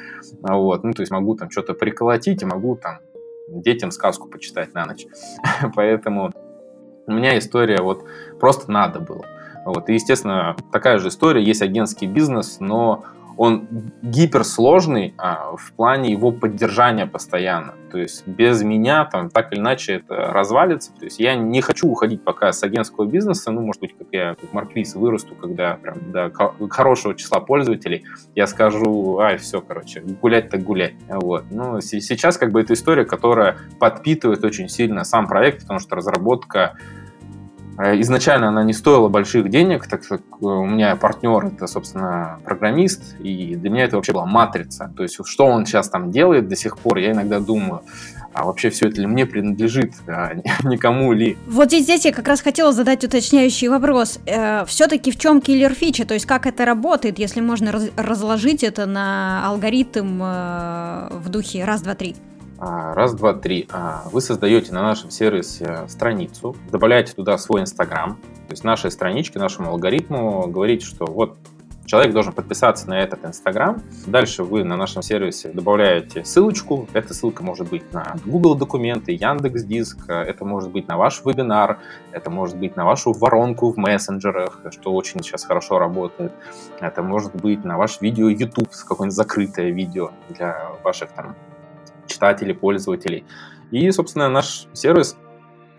[0.41, 2.99] вот, ну, то есть могу там что-то приколотить и могу там
[3.49, 5.05] детям сказку почитать на ночь.
[5.75, 6.31] Поэтому
[7.07, 8.05] у меня история вот
[8.39, 9.25] просто надо было.
[9.65, 9.89] Вот.
[9.89, 13.03] И, естественно, такая же история, есть агентский бизнес, но
[13.39, 13.69] он
[14.01, 17.73] гиперсложный а, в плане его поддержания постоянно.
[17.89, 20.91] То есть без меня там так или иначе это развалится.
[20.91, 23.51] То есть я не хочу уходить пока с агентского бизнеса.
[23.51, 26.33] Ну, может быть, как я как Марквиз вырасту, когда прям до
[26.69, 28.03] хорошего числа пользователей
[28.35, 30.95] я скажу, ай, все, короче, гулять так гулять.
[31.07, 31.45] Вот.
[31.49, 36.75] Но сейчас как бы эта история, которая подпитывает очень сильно сам проект, потому что разработка
[37.79, 43.15] изначально она не стоила больших денег, так как э, у меня партнер это, собственно, программист,
[43.19, 44.91] и для меня это вообще была матрица.
[44.97, 47.81] То есть, что он сейчас там делает до сих пор, я иногда думаю,
[48.33, 51.37] а вообще все это ли мне принадлежит, а никому ли?
[51.47, 54.19] Вот здесь я как раз хотела задать уточняющий вопрос.
[54.25, 56.05] Э, все-таки в чем киллер фича?
[56.05, 61.63] То есть как это работает, если можно раз- разложить это на алгоритм э, в духе
[61.63, 62.15] раз, два, три?
[62.61, 63.67] А, раз, два, три.
[63.71, 69.39] А, вы создаете на нашем сервисе страницу, добавляете туда свой Инстаграм, то есть нашей страничке,
[69.39, 71.37] нашему алгоритму говорите, что вот
[71.85, 73.81] человек должен подписаться на этот Инстаграм.
[74.05, 76.87] Дальше вы на нашем сервисе добавляете ссылочку.
[76.91, 81.79] Эта ссылка может быть на Google документы, Яндекс Диск, это может быть на ваш вебинар,
[82.11, 86.33] это может быть на вашу воронку в мессенджерах, что очень сейчас хорошо работает.
[86.81, 91.35] Это может быть на ваш видео YouTube, какое-нибудь закрытое видео для ваших там
[92.19, 93.23] читателей, пользователей.
[93.71, 95.15] И, собственно, наш сервис,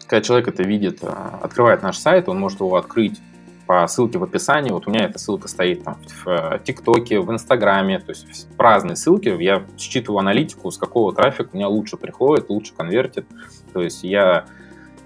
[0.06, 3.20] когда человек это видит, а, открывает наш сайт, он может его открыть
[3.66, 4.70] по ссылке в описании.
[4.70, 8.96] Вот у меня эта ссылка стоит там в э, ТикТоке, в Инстаграме, то есть разные
[8.96, 9.28] ссылки.
[9.40, 13.26] Я считываю аналитику, с какого трафика у меня лучше приходит, лучше конвертит.
[13.72, 14.46] То есть я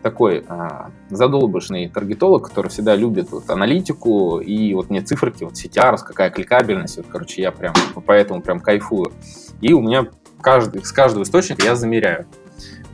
[0.03, 5.97] такой а, задолбышный таргетолог, который всегда любит вот, аналитику, и вот мне циферки, вот CTR,
[5.99, 7.74] какая кликабельность, вот, короче, я прям
[8.07, 9.12] поэтому прям кайфую.
[9.61, 10.07] И у меня
[10.45, 12.26] каждый, с каждого источника я замеряю.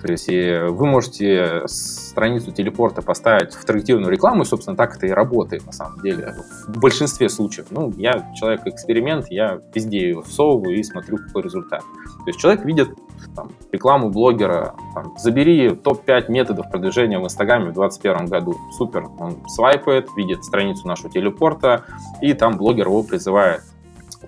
[0.01, 5.11] То есть вы можете страницу телепорта поставить в таргетированную рекламу, и, собственно, так это и
[5.11, 6.34] работает на самом деле.
[6.68, 7.66] В большинстве случаев.
[7.70, 11.80] Ну, я человек-эксперимент, я везде ее всовываю и смотрю, какой результат.
[11.80, 12.88] То есть человек видит
[13.36, 18.57] там, рекламу блогера, там, забери топ-5 методов продвижения в Инстаграме в 2021 году.
[18.78, 19.07] Супер.
[19.18, 21.84] Он свайпает, видит страницу нашего телепорта,
[22.22, 23.61] и там блогер его призывает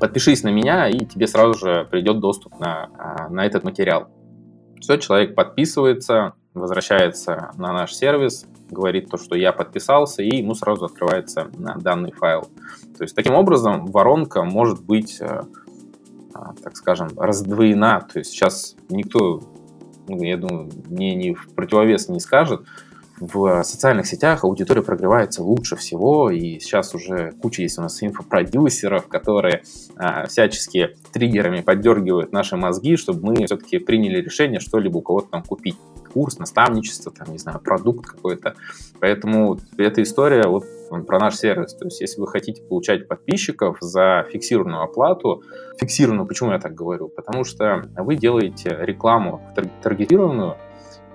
[0.03, 4.09] подпишись на меня, и тебе сразу же придет доступ на, а, на этот материал.
[4.81, 10.87] Все, человек подписывается, возвращается на наш сервис, говорит то, что я подписался, и ему сразу
[10.87, 12.49] открывается данный файл.
[12.99, 15.45] То есть таким образом воронка может быть, а,
[16.61, 18.05] так скажем, раздвоена.
[18.13, 19.41] То есть сейчас никто,
[20.09, 22.63] ну, я думаю, мне не в противовес не скажет,
[23.23, 29.07] в социальных сетях аудитория прогревается лучше всего, и сейчас уже куча есть у нас инфопродюсеров,
[29.07, 29.63] которые
[29.97, 35.43] а, всячески триггерами поддергивают наши мозги, чтобы мы все-таки приняли решение что-либо у кого-то там
[35.45, 35.77] купить.
[36.13, 38.55] Курс, наставничество, там, не знаю, продукт какой-то.
[39.01, 40.65] Поэтому эта история вот
[41.07, 41.73] про наш сервис.
[41.75, 45.43] То есть, если вы хотите получать подписчиков за фиксированную оплату,
[45.79, 47.09] фиксированную, почему я так говорю?
[47.09, 49.41] Потому что вы делаете рекламу
[49.83, 50.57] таргетированную,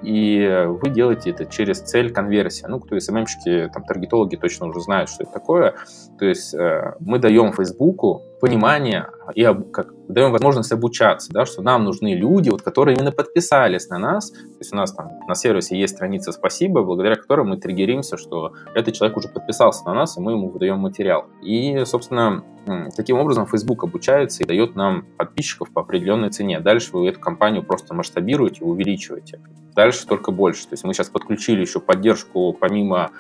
[0.01, 2.67] и вы делаете это через цель конверсия.
[2.67, 5.75] Ну, кто СММщики, там, таргетологи точно уже знают, что это такое.
[6.19, 11.83] То есть э, мы даем Фейсбуку понимание и как, даем возможность обучаться, да, что нам
[11.83, 14.31] нужны люди, вот, которые именно подписались на нас.
[14.31, 18.53] То есть у нас там на сервисе есть страница «Спасибо», благодаря которой мы триггеримся, что
[18.75, 21.25] этот человек уже подписался на нас, и мы ему выдаем материал.
[21.41, 22.43] И, собственно,
[22.95, 26.59] таким образом Facebook обучается и дает нам подписчиков по определенной цене.
[26.59, 29.39] Дальше вы эту компанию просто масштабируете, увеличиваете.
[29.75, 30.63] Дальше только больше.
[30.63, 33.11] То есть мы сейчас подключили еще поддержку помимо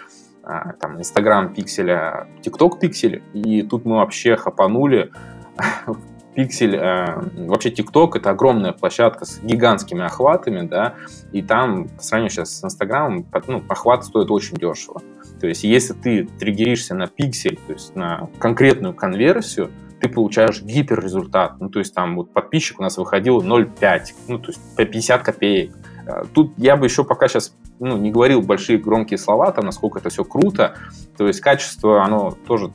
[0.79, 5.11] там, Instagram пикселя, TikTok пиксель, и тут мы вообще хапанули
[6.35, 10.95] пиксель, э, вообще TikTok это огромная площадка с гигантскими охватами, да,
[11.31, 15.01] и там по сравнению сейчас с Инстаграмом, ну, охват стоит очень дешево.
[15.39, 21.59] То есть если ты триггеришься на пиксель, то есть на конкретную конверсию, ты получаешь гиперрезультат.
[21.59, 25.23] Ну, то есть там вот подписчик у нас выходил 0,5, ну, то есть по 50
[25.23, 25.75] копеек.
[26.05, 29.99] Э, тут я бы еще пока сейчас ну, не говорил большие громкие слова, там, насколько
[29.99, 30.75] это все круто.
[31.17, 32.73] То есть качество, оно тоже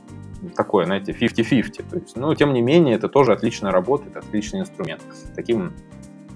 [0.55, 1.89] такое, знаете, 50-50.
[1.89, 5.01] То есть, но тем не менее, это тоже отлично работает, отличный инструмент.
[5.35, 5.73] Таким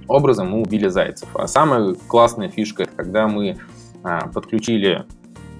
[0.08, 1.30] образом мы убили зайцев.
[1.34, 3.58] А самая классная фишка, это когда мы
[4.04, 5.06] а, подключили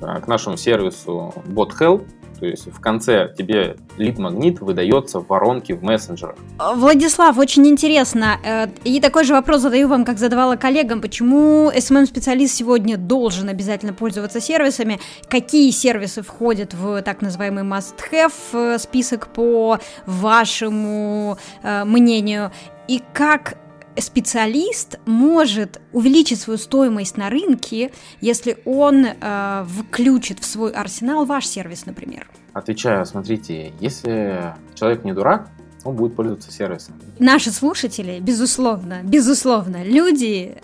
[0.02, 2.08] а, к нашему сервису BotHelp,
[2.40, 6.36] то есть в конце тебе лид-магнит выдается в воронке в мессенджерах.
[6.76, 8.38] Владислав, очень интересно.
[8.44, 11.02] Э, и такой же вопрос задаю вам, как задавала коллегам.
[11.02, 15.00] Почему SMM-специалист сегодня должен обязательно пользоваться сервисами?
[15.30, 22.52] Какие сервисы входят в так называемый must-have э, список по вашему э, мнению?
[22.88, 23.58] И как
[24.00, 27.92] специалист может увеличить свою стоимость на рынке,
[28.22, 32.30] если он э, включит в свой арсенал ваш сервис, например?
[32.54, 35.50] Отвечаю, смотрите, если человек не дурак,
[35.84, 36.96] он будет пользоваться сервисом.
[37.20, 40.58] Наши слушатели, безусловно, безусловно, люди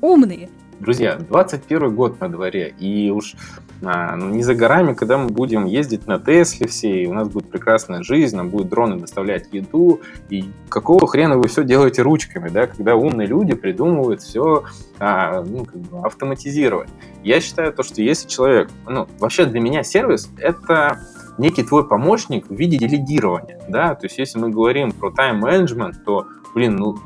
[0.00, 0.48] умные.
[0.78, 3.34] Друзья, 21 год на дворе, и уж
[3.82, 8.02] не за горами, когда мы будем ездить на Тесле все, и у нас будет прекрасная
[8.02, 12.94] жизнь, нам будут дроны доставлять еду, и какого хрена вы все делаете ручками, да, когда
[12.94, 14.64] умные люди придумывают все
[14.98, 16.90] а, ну, как бы автоматизировать.
[17.24, 21.00] Я считаю то, что если человек, ну, вообще для меня сервис— это
[21.38, 26.26] некий твой помощник в виде делегирования, да, то есть если мы говорим про тайм-менеджмент, то,
[26.54, 26.98] блин, ну,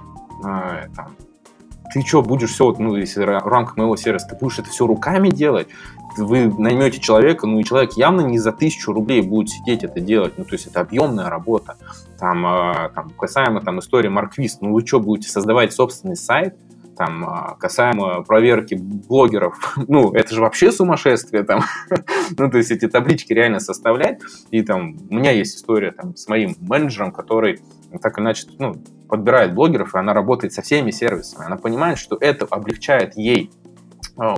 [0.42, 1.14] а, там,
[1.92, 5.28] ты что, будешь все, ну, если в рамках моего сервиса, ты будешь это все руками
[5.28, 5.68] делать,
[6.16, 10.34] вы наймете человека, ну и человек явно не за тысячу рублей будет сидеть это делать,
[10.36, 11.76] ну то есть это объемная работа.
[12.18, 16.56] Там, э, там касаемо там истории Марквист, ну вы что, будете создавать собственный сайт,
[16.96, 21.62] там, а, касаемо проверки блогеров, ну, это же вообще сумасшествие, там,
[22.38, 26.28] ну, то есть эти таблички реально составлять, и там, у меня есть история там с
[26.28, 27.60] моим менеджером, который
[28.00, 28.74] так иначе, ну,
[29.08, 33.50] подбирает блогеров, и она работает со всеми сервисами, она понимает, что это облегчает ей
[34.16, 34.36] а,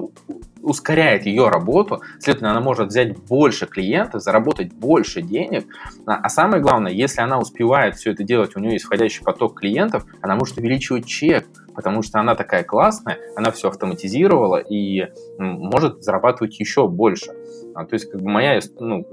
[0.66, 5.64] ускоряет ее работу, следовательно, она может взять больше клиентов, заработать больше денег,
[6.06, 9.60] а, а самое главное, если она успевает все это делать, у нее есть входящий поток
[9.60, 11.46] клиентов, она может увеличивать чек,
[11.76, 15.06] потому что она такая классная, она все автоматизировала и
[15.38, 17.32] может зарабатывать еще больше.
[17.74, 19.06] А, то есть, как бы моя, ну,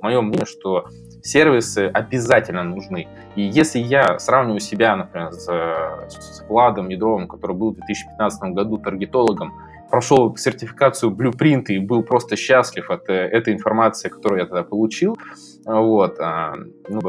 [0.00, 0.86] мое мнение, что
[1.22, 3.06] сервисы обязательно нужны.
[3.36, 5.44] И если я сравниваю себя, например, с,
[6.08, 9.52] с Владом Ядровым, который был в 2015 году таргетологом,
[9.90, 15.18] прошел сертификацию Blueprint и был просто счастлив от э, этой информации, которую я тогда получил.
[15.64, 16.18] Вот.
[16.20, 16.54] А,
[16.88, 17.00] ну,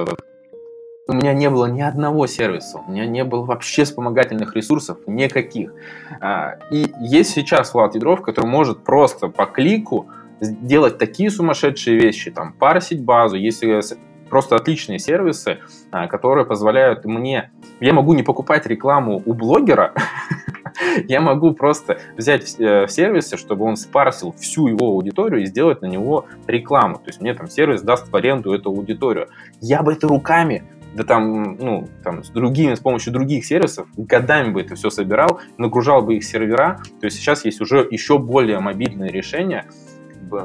[1.08, 5.74] у меня не было ни одного сервиса, у меня не было вообще вспомогательных ресурсов, никаких.
[6.22, 10.08] А, и есть сейчас Влад Ядров, который может просто по клику
[10.40, 13.82] делать такие сумасшедшие вещи, там, парсить базу, если
[14.30, 15.60] просто отличные сервисы,
[15.92, 17.52] а, которые позволяют мне...
[17.80, 19.94] Я могу не покупать рекламу у блогера,
[21.08, 25.82] я могу просто взять э, в сервисе, чтобы он спарсил всю его аудиторию и сделать
[25.82, 26.96] на него рекламу.
[26.96, 29.28] То есть мне там сервис даст в аренду эту аудиторию.
[29.60, 30.64] Я бы это руками
[30.94, 35.40] да там, ну, там, с другими, с помощью других сервисов годами бы это все собирал,
[35.58, 36.82] нагружал бы их сервера.
[37.00, 39.66] То есть сейчас есть уже еще более мобильные решения.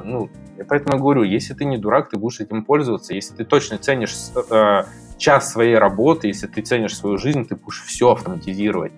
[0.04, 3.14] Ну, я поэтому говорю, если ты не дурак, ты будешь этим пользоваться.
[3.14, 4.14] Если ты точно ценишь
[4.50, 4.84] э,
[5.18, 8.92] час своей работы, если ты ценишь свою жизнь, ты будешь все автоматизировать.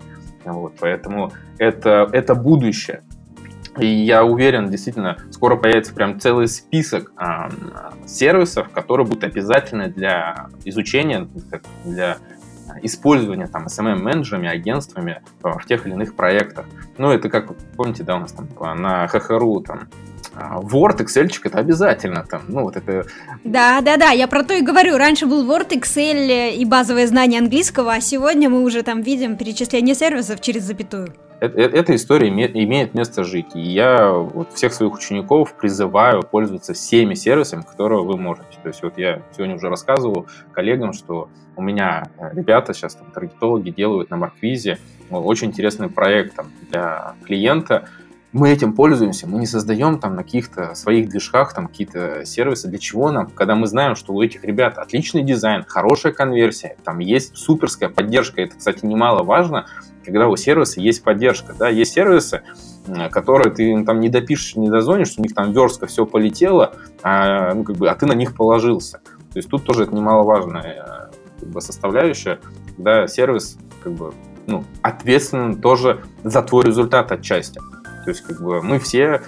[0.53, 3.03] Вот, поэтому это, это будущее.
[3.79, 7.49] И я уверен, действительно, скоро появится прям целый список а,
[8.07, 11.29] сервисов, которые будут обязательны для изучения,
[11.85, 12.19] для
[12.83, 16.67] использования там SMM-менеджерами, агентствами в тех или иных проектах.
[16.97, 18.49] Ну, это как, помните, да, у нас там
[18.81, 19.89] на ХХРУ там
[20.63, 23.07] Word, Excel это обязательно там, ну вот это...
[23.45, 24.97] Да, да, да, я про то и говорю.
[24.97, 29.95] Раньше был Word, Excel и базовое знание английского, а сегодня мы уже там видим перечисление
[29.95, 31.15] сервисов через запятую.
[31.41, 33.55] Это, эта история имеет место жить.
[33.55, 38.59] И я вот всех своих учеников призываю пользоваться всеми сервисами, которые вы можете.
[38.63, 43.11] То есть вот я сегодня уже рассказывал коллегам, что у меня э, ребята сейчас там
[43.13, 44.79] таргетологи делают на Марквизе
[45.11, 47.89] очень интересный проект там, для клиента,
[48.33, 52.69] мы этим пользуемся, мы не создаем там на каких-то своих движках там какие-то сервисы.
[52.69, 53.29] Для чего нам?
[53.29, 58.43] Когда мы знаем, что у этих ребят отличный дизайн, хорошая конверсия, там есть суперская поддержка.
[58.43, 59.67] Это, кстати, немаловажно,
[60.05, 61.55] когда у сервиса есть поддержка.
[61.59, 61.69] Да?
[61.69, 62.43] Есть сервисы,
[63.11, 67.65] которые ты там не допишешь, не дозвонишь, у них там верстка, все полетело, а, ну,
[67.65, 69.01] как бы, а ты на них положился.
[69.33, 72.41] То есть тут тоже это немаловажная э, как бы, составляющая,
[72.77, 74.13] когда сервис как бы,
[74.47, 77.61] ну, ответственен тоже за твой результат отчасти.
[78.09, 79.21] То есть как бы мы все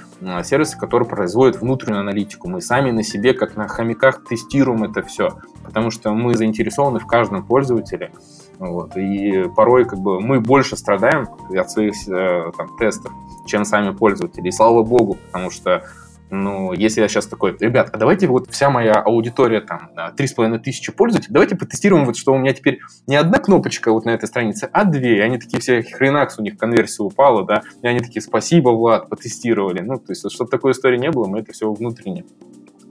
[0.42, 2.48] сервисы, которые производят внутреннюю аналитику.
[2.48, 7.06] Мы сами на себе, как на хомяках, тестируем это все, потому что мы заинтересованы в
[7.06, 8.10] каждом пользователе.
[8.58, 8.96] Вот.
[8.96, 13.12] И порой как бы мы больше страдаем от своих э, там, тестов,
[13.44, 14.48] чем сами пользователи.
[14.48, 15.84] И слава богу, потому что
[16.30, 20.32] ну, если я сейчас такой, ребят, а давайте вот вся моя аудитория, там, три с
[20.32, 24.10] половиной тысячи пользователей, давайте потестируем, вот, что у меня теперь не одна кнопочка вот на
[24.10, 25.18] этой странице, а две.
[25.18, 29.08] И они такие все, хренакс, у них конверсия упала, да, и они такие, спасибо, Влад,
[29.08, 29.80] потестировали.
[29.80, 32.24] Ну, то есть, вот, чтобы такой истории не было, мы это все внутренне,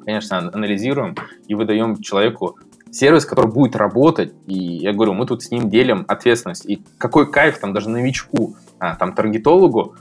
[0.04, 1.16] конечно, анализируем
[1.48, 2.58] и выдаем человеку
[2.92, 6.66] сервис, который будет работать, и я говорю, мы тут с ним делим ответственность.
[6.66, 9.96] И какой кайф там даже новичку, а, там, таргетологу,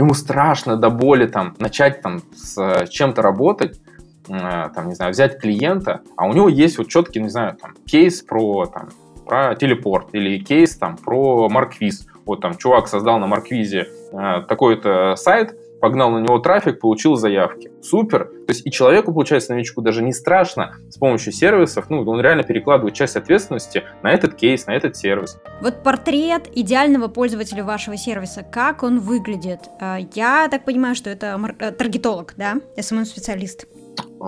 [0.00, 3.80] ему страшно до боли там начать там с э, чем-то работать,
[4.28, 7.74] э, там, не знаю, взять клиента, а у него есть вот четкий, не знаю, там,
[7.86, 8.90] кейс про, там,
[9.26, 12.06] про телепорт или кейс там про Марквиз.
[12.26, 17.70] Вот там чувак создал на Марквизе э, такой-то сайт, погнал на него трафик, получил заявки.
[17.82, 18.24] Супер.
[18.46, 22.42] То есть и человеку, получается, новичку даже не страшно с помощью сервисов, ну, он реально
[22.42, 25.38] перекладывает часть ответственности на этот кейс, на этот сервис.
[25.60, 29.60] Вот портрет идеального пользователя вашего сервиса, как он выглядит?
[29.80, 32.60] А, я так понимаю, что это э, таргетолог, да?
[32.76, 33.66] SMM-специалист.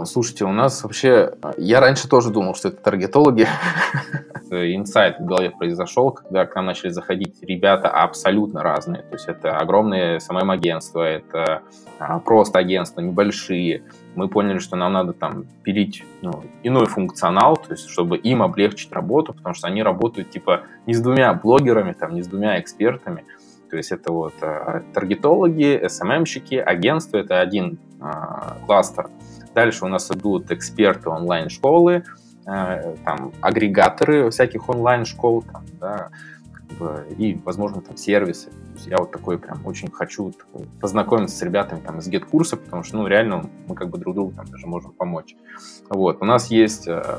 [0.04, 1.34] Слушайте, у нас вообще...
[1.56, 3.46] Я раньше тоже думал, что это таргетологи.
[4.50, 9.02] Инсайт в голове произошел, когда к нам начали заходить ребята абсолютно разные.
[9.02, 11.62] То есть это огромные СММ-агентства, это
[11.98, 13.82] а, просто агентства, небольшие.
[14.14, 18.92] Мы поняли, что нам надо там пилить ну, иной функционал, то есть чтобы им облегчить
[18.92, 23.24] работу, потому что они работают типа не с двумя блогерами, там, не с двумя экспертами.
[23.70, 29.10] То есть это вот э, таргетологи, СММщики, агентства, это один э, кластер.
[29.58, 32.04] Дальше у нас идут эксперты онлайн-школы,
[32.46, 36.10] э, там, агрегаторы всяких онлайн-школ, там, да,
[37.18, 38.52] и, возможно, там сервисы.
[38.86, 40.32] Я вот такой прям очень хочу
[40.80, 44.30] познакомиться с ребятами там из гет-курса, потому что, ну, реально мы как бы друг другу
[44.30, 45.34] там даже можем помочь.
[45.90, 47.18] Вот, у нас есть э,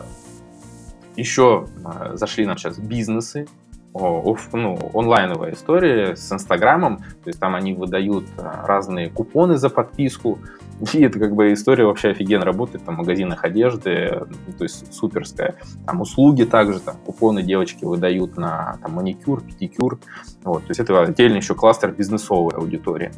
[1.17, 3.47] еще э, зашли нам сейчас бизнесы,
[3.93, 10.39] оф, ну, онлайновая история с Инстаграмом, то есть там они выдают разные купоны за подписку,
[10.93, 14.93] и это как бы история вообще офигенно работает, там, в магазинах одежды, ну, то есть
[14.93, 15.55] суперская.
[15.85, 19.99] Там услуги также, там, купоны девочки выдают на там, маникюр, педикюр.
[20.43, 23.11] Вот, то есть это отдельный еще кластер бизнесовой аудитории.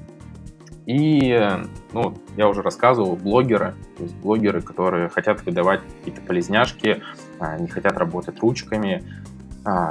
[0.87, 1.39] И,
[1.93, 7.03] ну, я уже рассказывал, блогеры, то есть блогеры, которые хотят выдавать какие-то полезняшки,
[7.39, 9.03] а, не хотят работать ручками,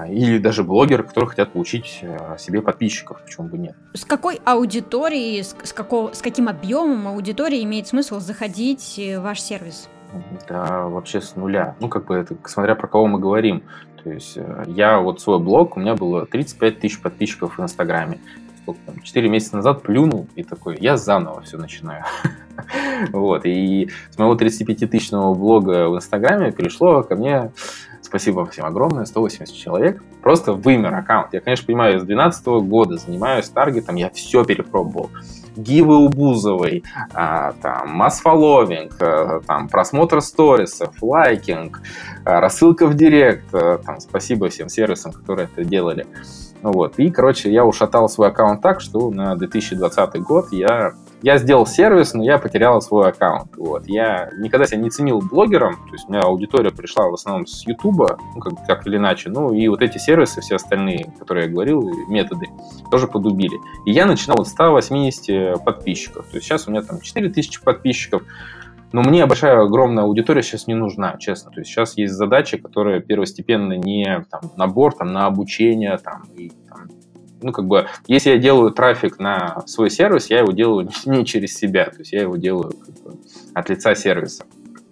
[0.09, 3.77] или даже блогеры, которые хотят получить а, себе подписчиков, почему бы нет.
[3.95, 9.41] С какой аудиторией, с, с, какого, с каким объемом аудитории имеет смысл заходить в ваш
[9.41, 9.89] сервис?
[10.49, 11.77] Да, вообще с нуля.
[11.81, 13.63] Ну, как бы это, смотря про кого мы говорим.
[14.03, 18.19] То есть э, я вот свой блог, у меня было 35 тысяч подписчиков в Инстаграме.
[18.63, 22.05] Сколько там, 4 месяца назад плюнул и такой, я заново все начинаю.
[23.13, 27.53] Вот, и с моего 35-тысячного блога в Инстаграме перешло ко мне
[28.11, 30.03] Спасибо всем огромное, 180 человек.
[30.21, 31.33] Просто вымер аккаунт.
[31.33, 35.11] Я, конечно, понимаю, с 2012 года занимаюсь таргетом, я все перепробовал.
[35.55, 36.83] Гивы у Бузовой,
[37.15, 41.83] а, там, масс-фолловинг, а, там, просмотр сторисов, лайкинг,
[42.25, 43.55] а, рассылка в директ.
[43.55, 46.05] А, там, спасибо всем сервисам, которые это делали.
[46.63, 46.99] Вот.
[46.99, 52.15] И, короче, я ушатал свой аккаунт так, что на 2020 год я я сделал сервис,
[52.15, 53.57] но я потерял свой аккаунт.
[53.57, 53.87] Вот.
[53.87, 57.67] Я никогда себя не ценил блогером, то есть у меня аудитория пришла в основном с
[57.67, 61.53] Ютуба, ну, как, как или иначе, ну, и вот эти сервисы, все остальные, которые я
[61.53, 62.47] говорил, методы,
[62.91, 63.59] тоже подубили.
[63.87, 68.23] И я начинал с 180 подписчиков, то есть сейчас у меня там 4000 подписчиков,
[68.93, 71.53] но мне большая, огромная аудитория сейчас не нужна, честно.
[71.53, 76.51] То есть сейчас есть задачи, которые первостепенно не там, набор там, на обучение, там, и,
[76.69, 76.89] там,
[77.43, 81.55] ну, как бы, если я делаю трафик на свой сервис, я его делаю не через
[81.55, 83.19] себя, то есть я его делаю как бы,
[83.55, 84.45] от лица сервиса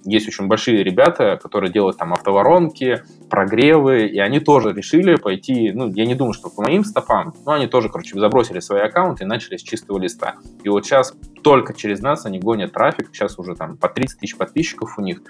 [0.05, 5.89] есть очень большие ребята, которые делают там автоворонки, прогревы, и они тоже решили пойти, ну,
[5.93, 9.27] я не думаю, что по моим стопам, но они тоже, короче, забросили свои аккаунты и
[9.27, 10.37] начали с чистого листа.
[10.63, 14.37] И вот сейчас только через нас они гонят трафик, сейчас уже там по 30 тысяч
[14.37, 15.23] подписчиков у них.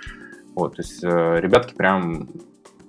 [0.54, 2.28] Вот, то есть э, ребятки прям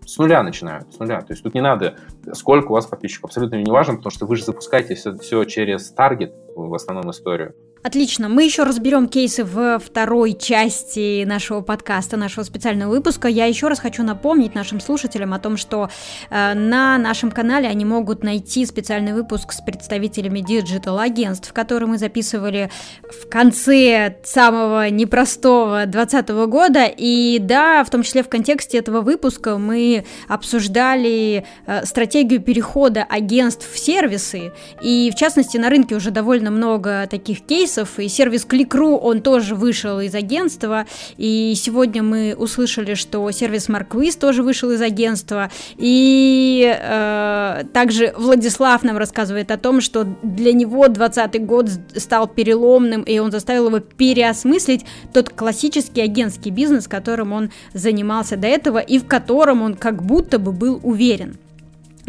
[0.10, 1.22] с нуля начинают, с нуля.
[1.22, 1.98] То есть тут не надо,
[2.34, 5.92] сколько у вас подписчиков, абсолютно не важно, потому что вы же запускаете все, все через
[5.92, 7.56] таргет в основном историю.
[7.82, 8.28] Отлично.
[8.28, 13.30] Мы еще разберем кейсы в второй части нашего подкаста, нашего специального выпуска.
[13.30, 15.90] Я еще раз хочу напомнить нашим слушателям о том, что
[16.30, 22.70] э, на нашем канале они могут найти специальный выпуск с представителями диджитал-агентств, который мы записывали
[23.04, 26.86] в конце самого непростого 2020 года.
[26.86, 33.66] И да, в том числе в контексте этого выпуска мы обсуждали э, стратегию перехода агентств
[33.72, 34.52] в сервисы.
[34.82, 39.22] И в частности на рынке уже довольно много таких кейсов, кейсов, и сервис Click.ru, он
[39.22, 40.86] тоже вышел из агентства,
[41.18, 48.84] и сегодня мы услышали, что сервис Markwiz тоже вышел из агентства, и э, также Владислав
[48.84, 53.80] нам рассказывает о том, что для него 2020 год стал переломным, и он заставил его
[53.80, 60.04] переосмыслить тот классический агентский бизнес, которым он занимался до этого, и в котором он как
[60.04, 61.38] будто бы был уверен.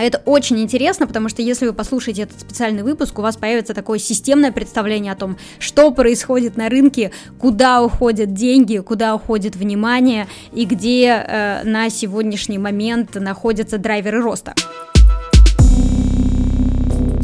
[0.01, 3.75] А это очень интересно, потому что если вы послушаете этот специальный выпуск, у вас появится
[3.75, 10.27] такое системное представление о том, что происходит на рынке, куда уходят деньги, куда уходит внимание
[10.55, 14.55] и где э, на сегодняшний момент находятся драйверы роста.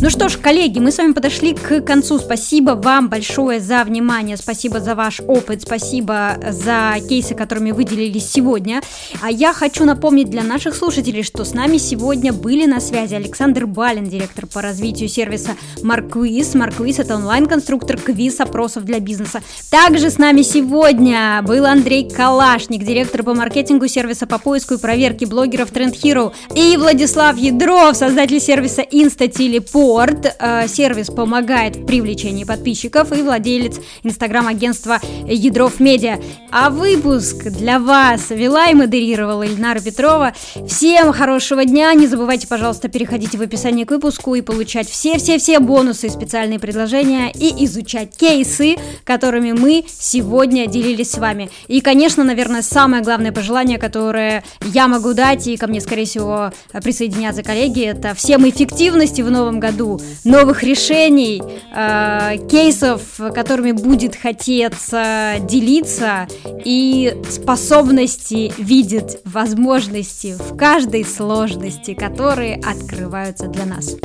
[0.06, 2.20] Ну что ж, коллеги, мы с вами подошли к концу.
[2.20, 8.82] Спасибо вам большое за внимание, спасибо за ваш опыт, спасибо за кейсы, которыми выделились сегодня.
[9.20, 13.66] А я хочу напомнить для наших слушателей, что с нами сегодня были на связи Александр
[13.66, 16.54] Балин, директор по развитию сервиса Марквиз.
[16.54, 19.42] Марквиз– это онлайн-конструктор квиз-опросов для бизнеса.
[19.72, 25.26] Также с нами сегодня был Андрей Калашник, директор по маркетингу сервиса по поиску и проверке
[25.26, 26.32] блогеров Trend Hero.
[26.54, 30.36] И Владислав Ядров, создатель сервиса InstaTeleport Репорт.
[30.38, 36.18] Э, сервис помогает в привлечении подписчиков и владелец инстаграм-агентства Ядров Медиа.
[36.50, 40.34] А выпуск для вас вела и модерировала Ильнара Петрова.
[40.68, 41.94] Всем хорошего дня.
[41.94, 47.30] Не забывайте, пожалуйста, переходить в описание к выпуску и получать все-все-все бонусы и специальные предложения
[47.32, 51.48] и изучать кейсы, которыми мы сегодня делились с вами.
[51.68, 56.52] И, конечно, наверное, самое главное пожелание, которое я могу дать, и ко мне, скорее всего,
[56.82, 61.42] присоединятся коллеги, это всем эффективности в новом году году, новых решений,
[61.74, 63.02] э, кейсов,
[63.34, 66.26] которыми будет хотеться делиться,
[66.64, 73.96] и способности видеть возможности в каждой сложности, которые открываются для нас.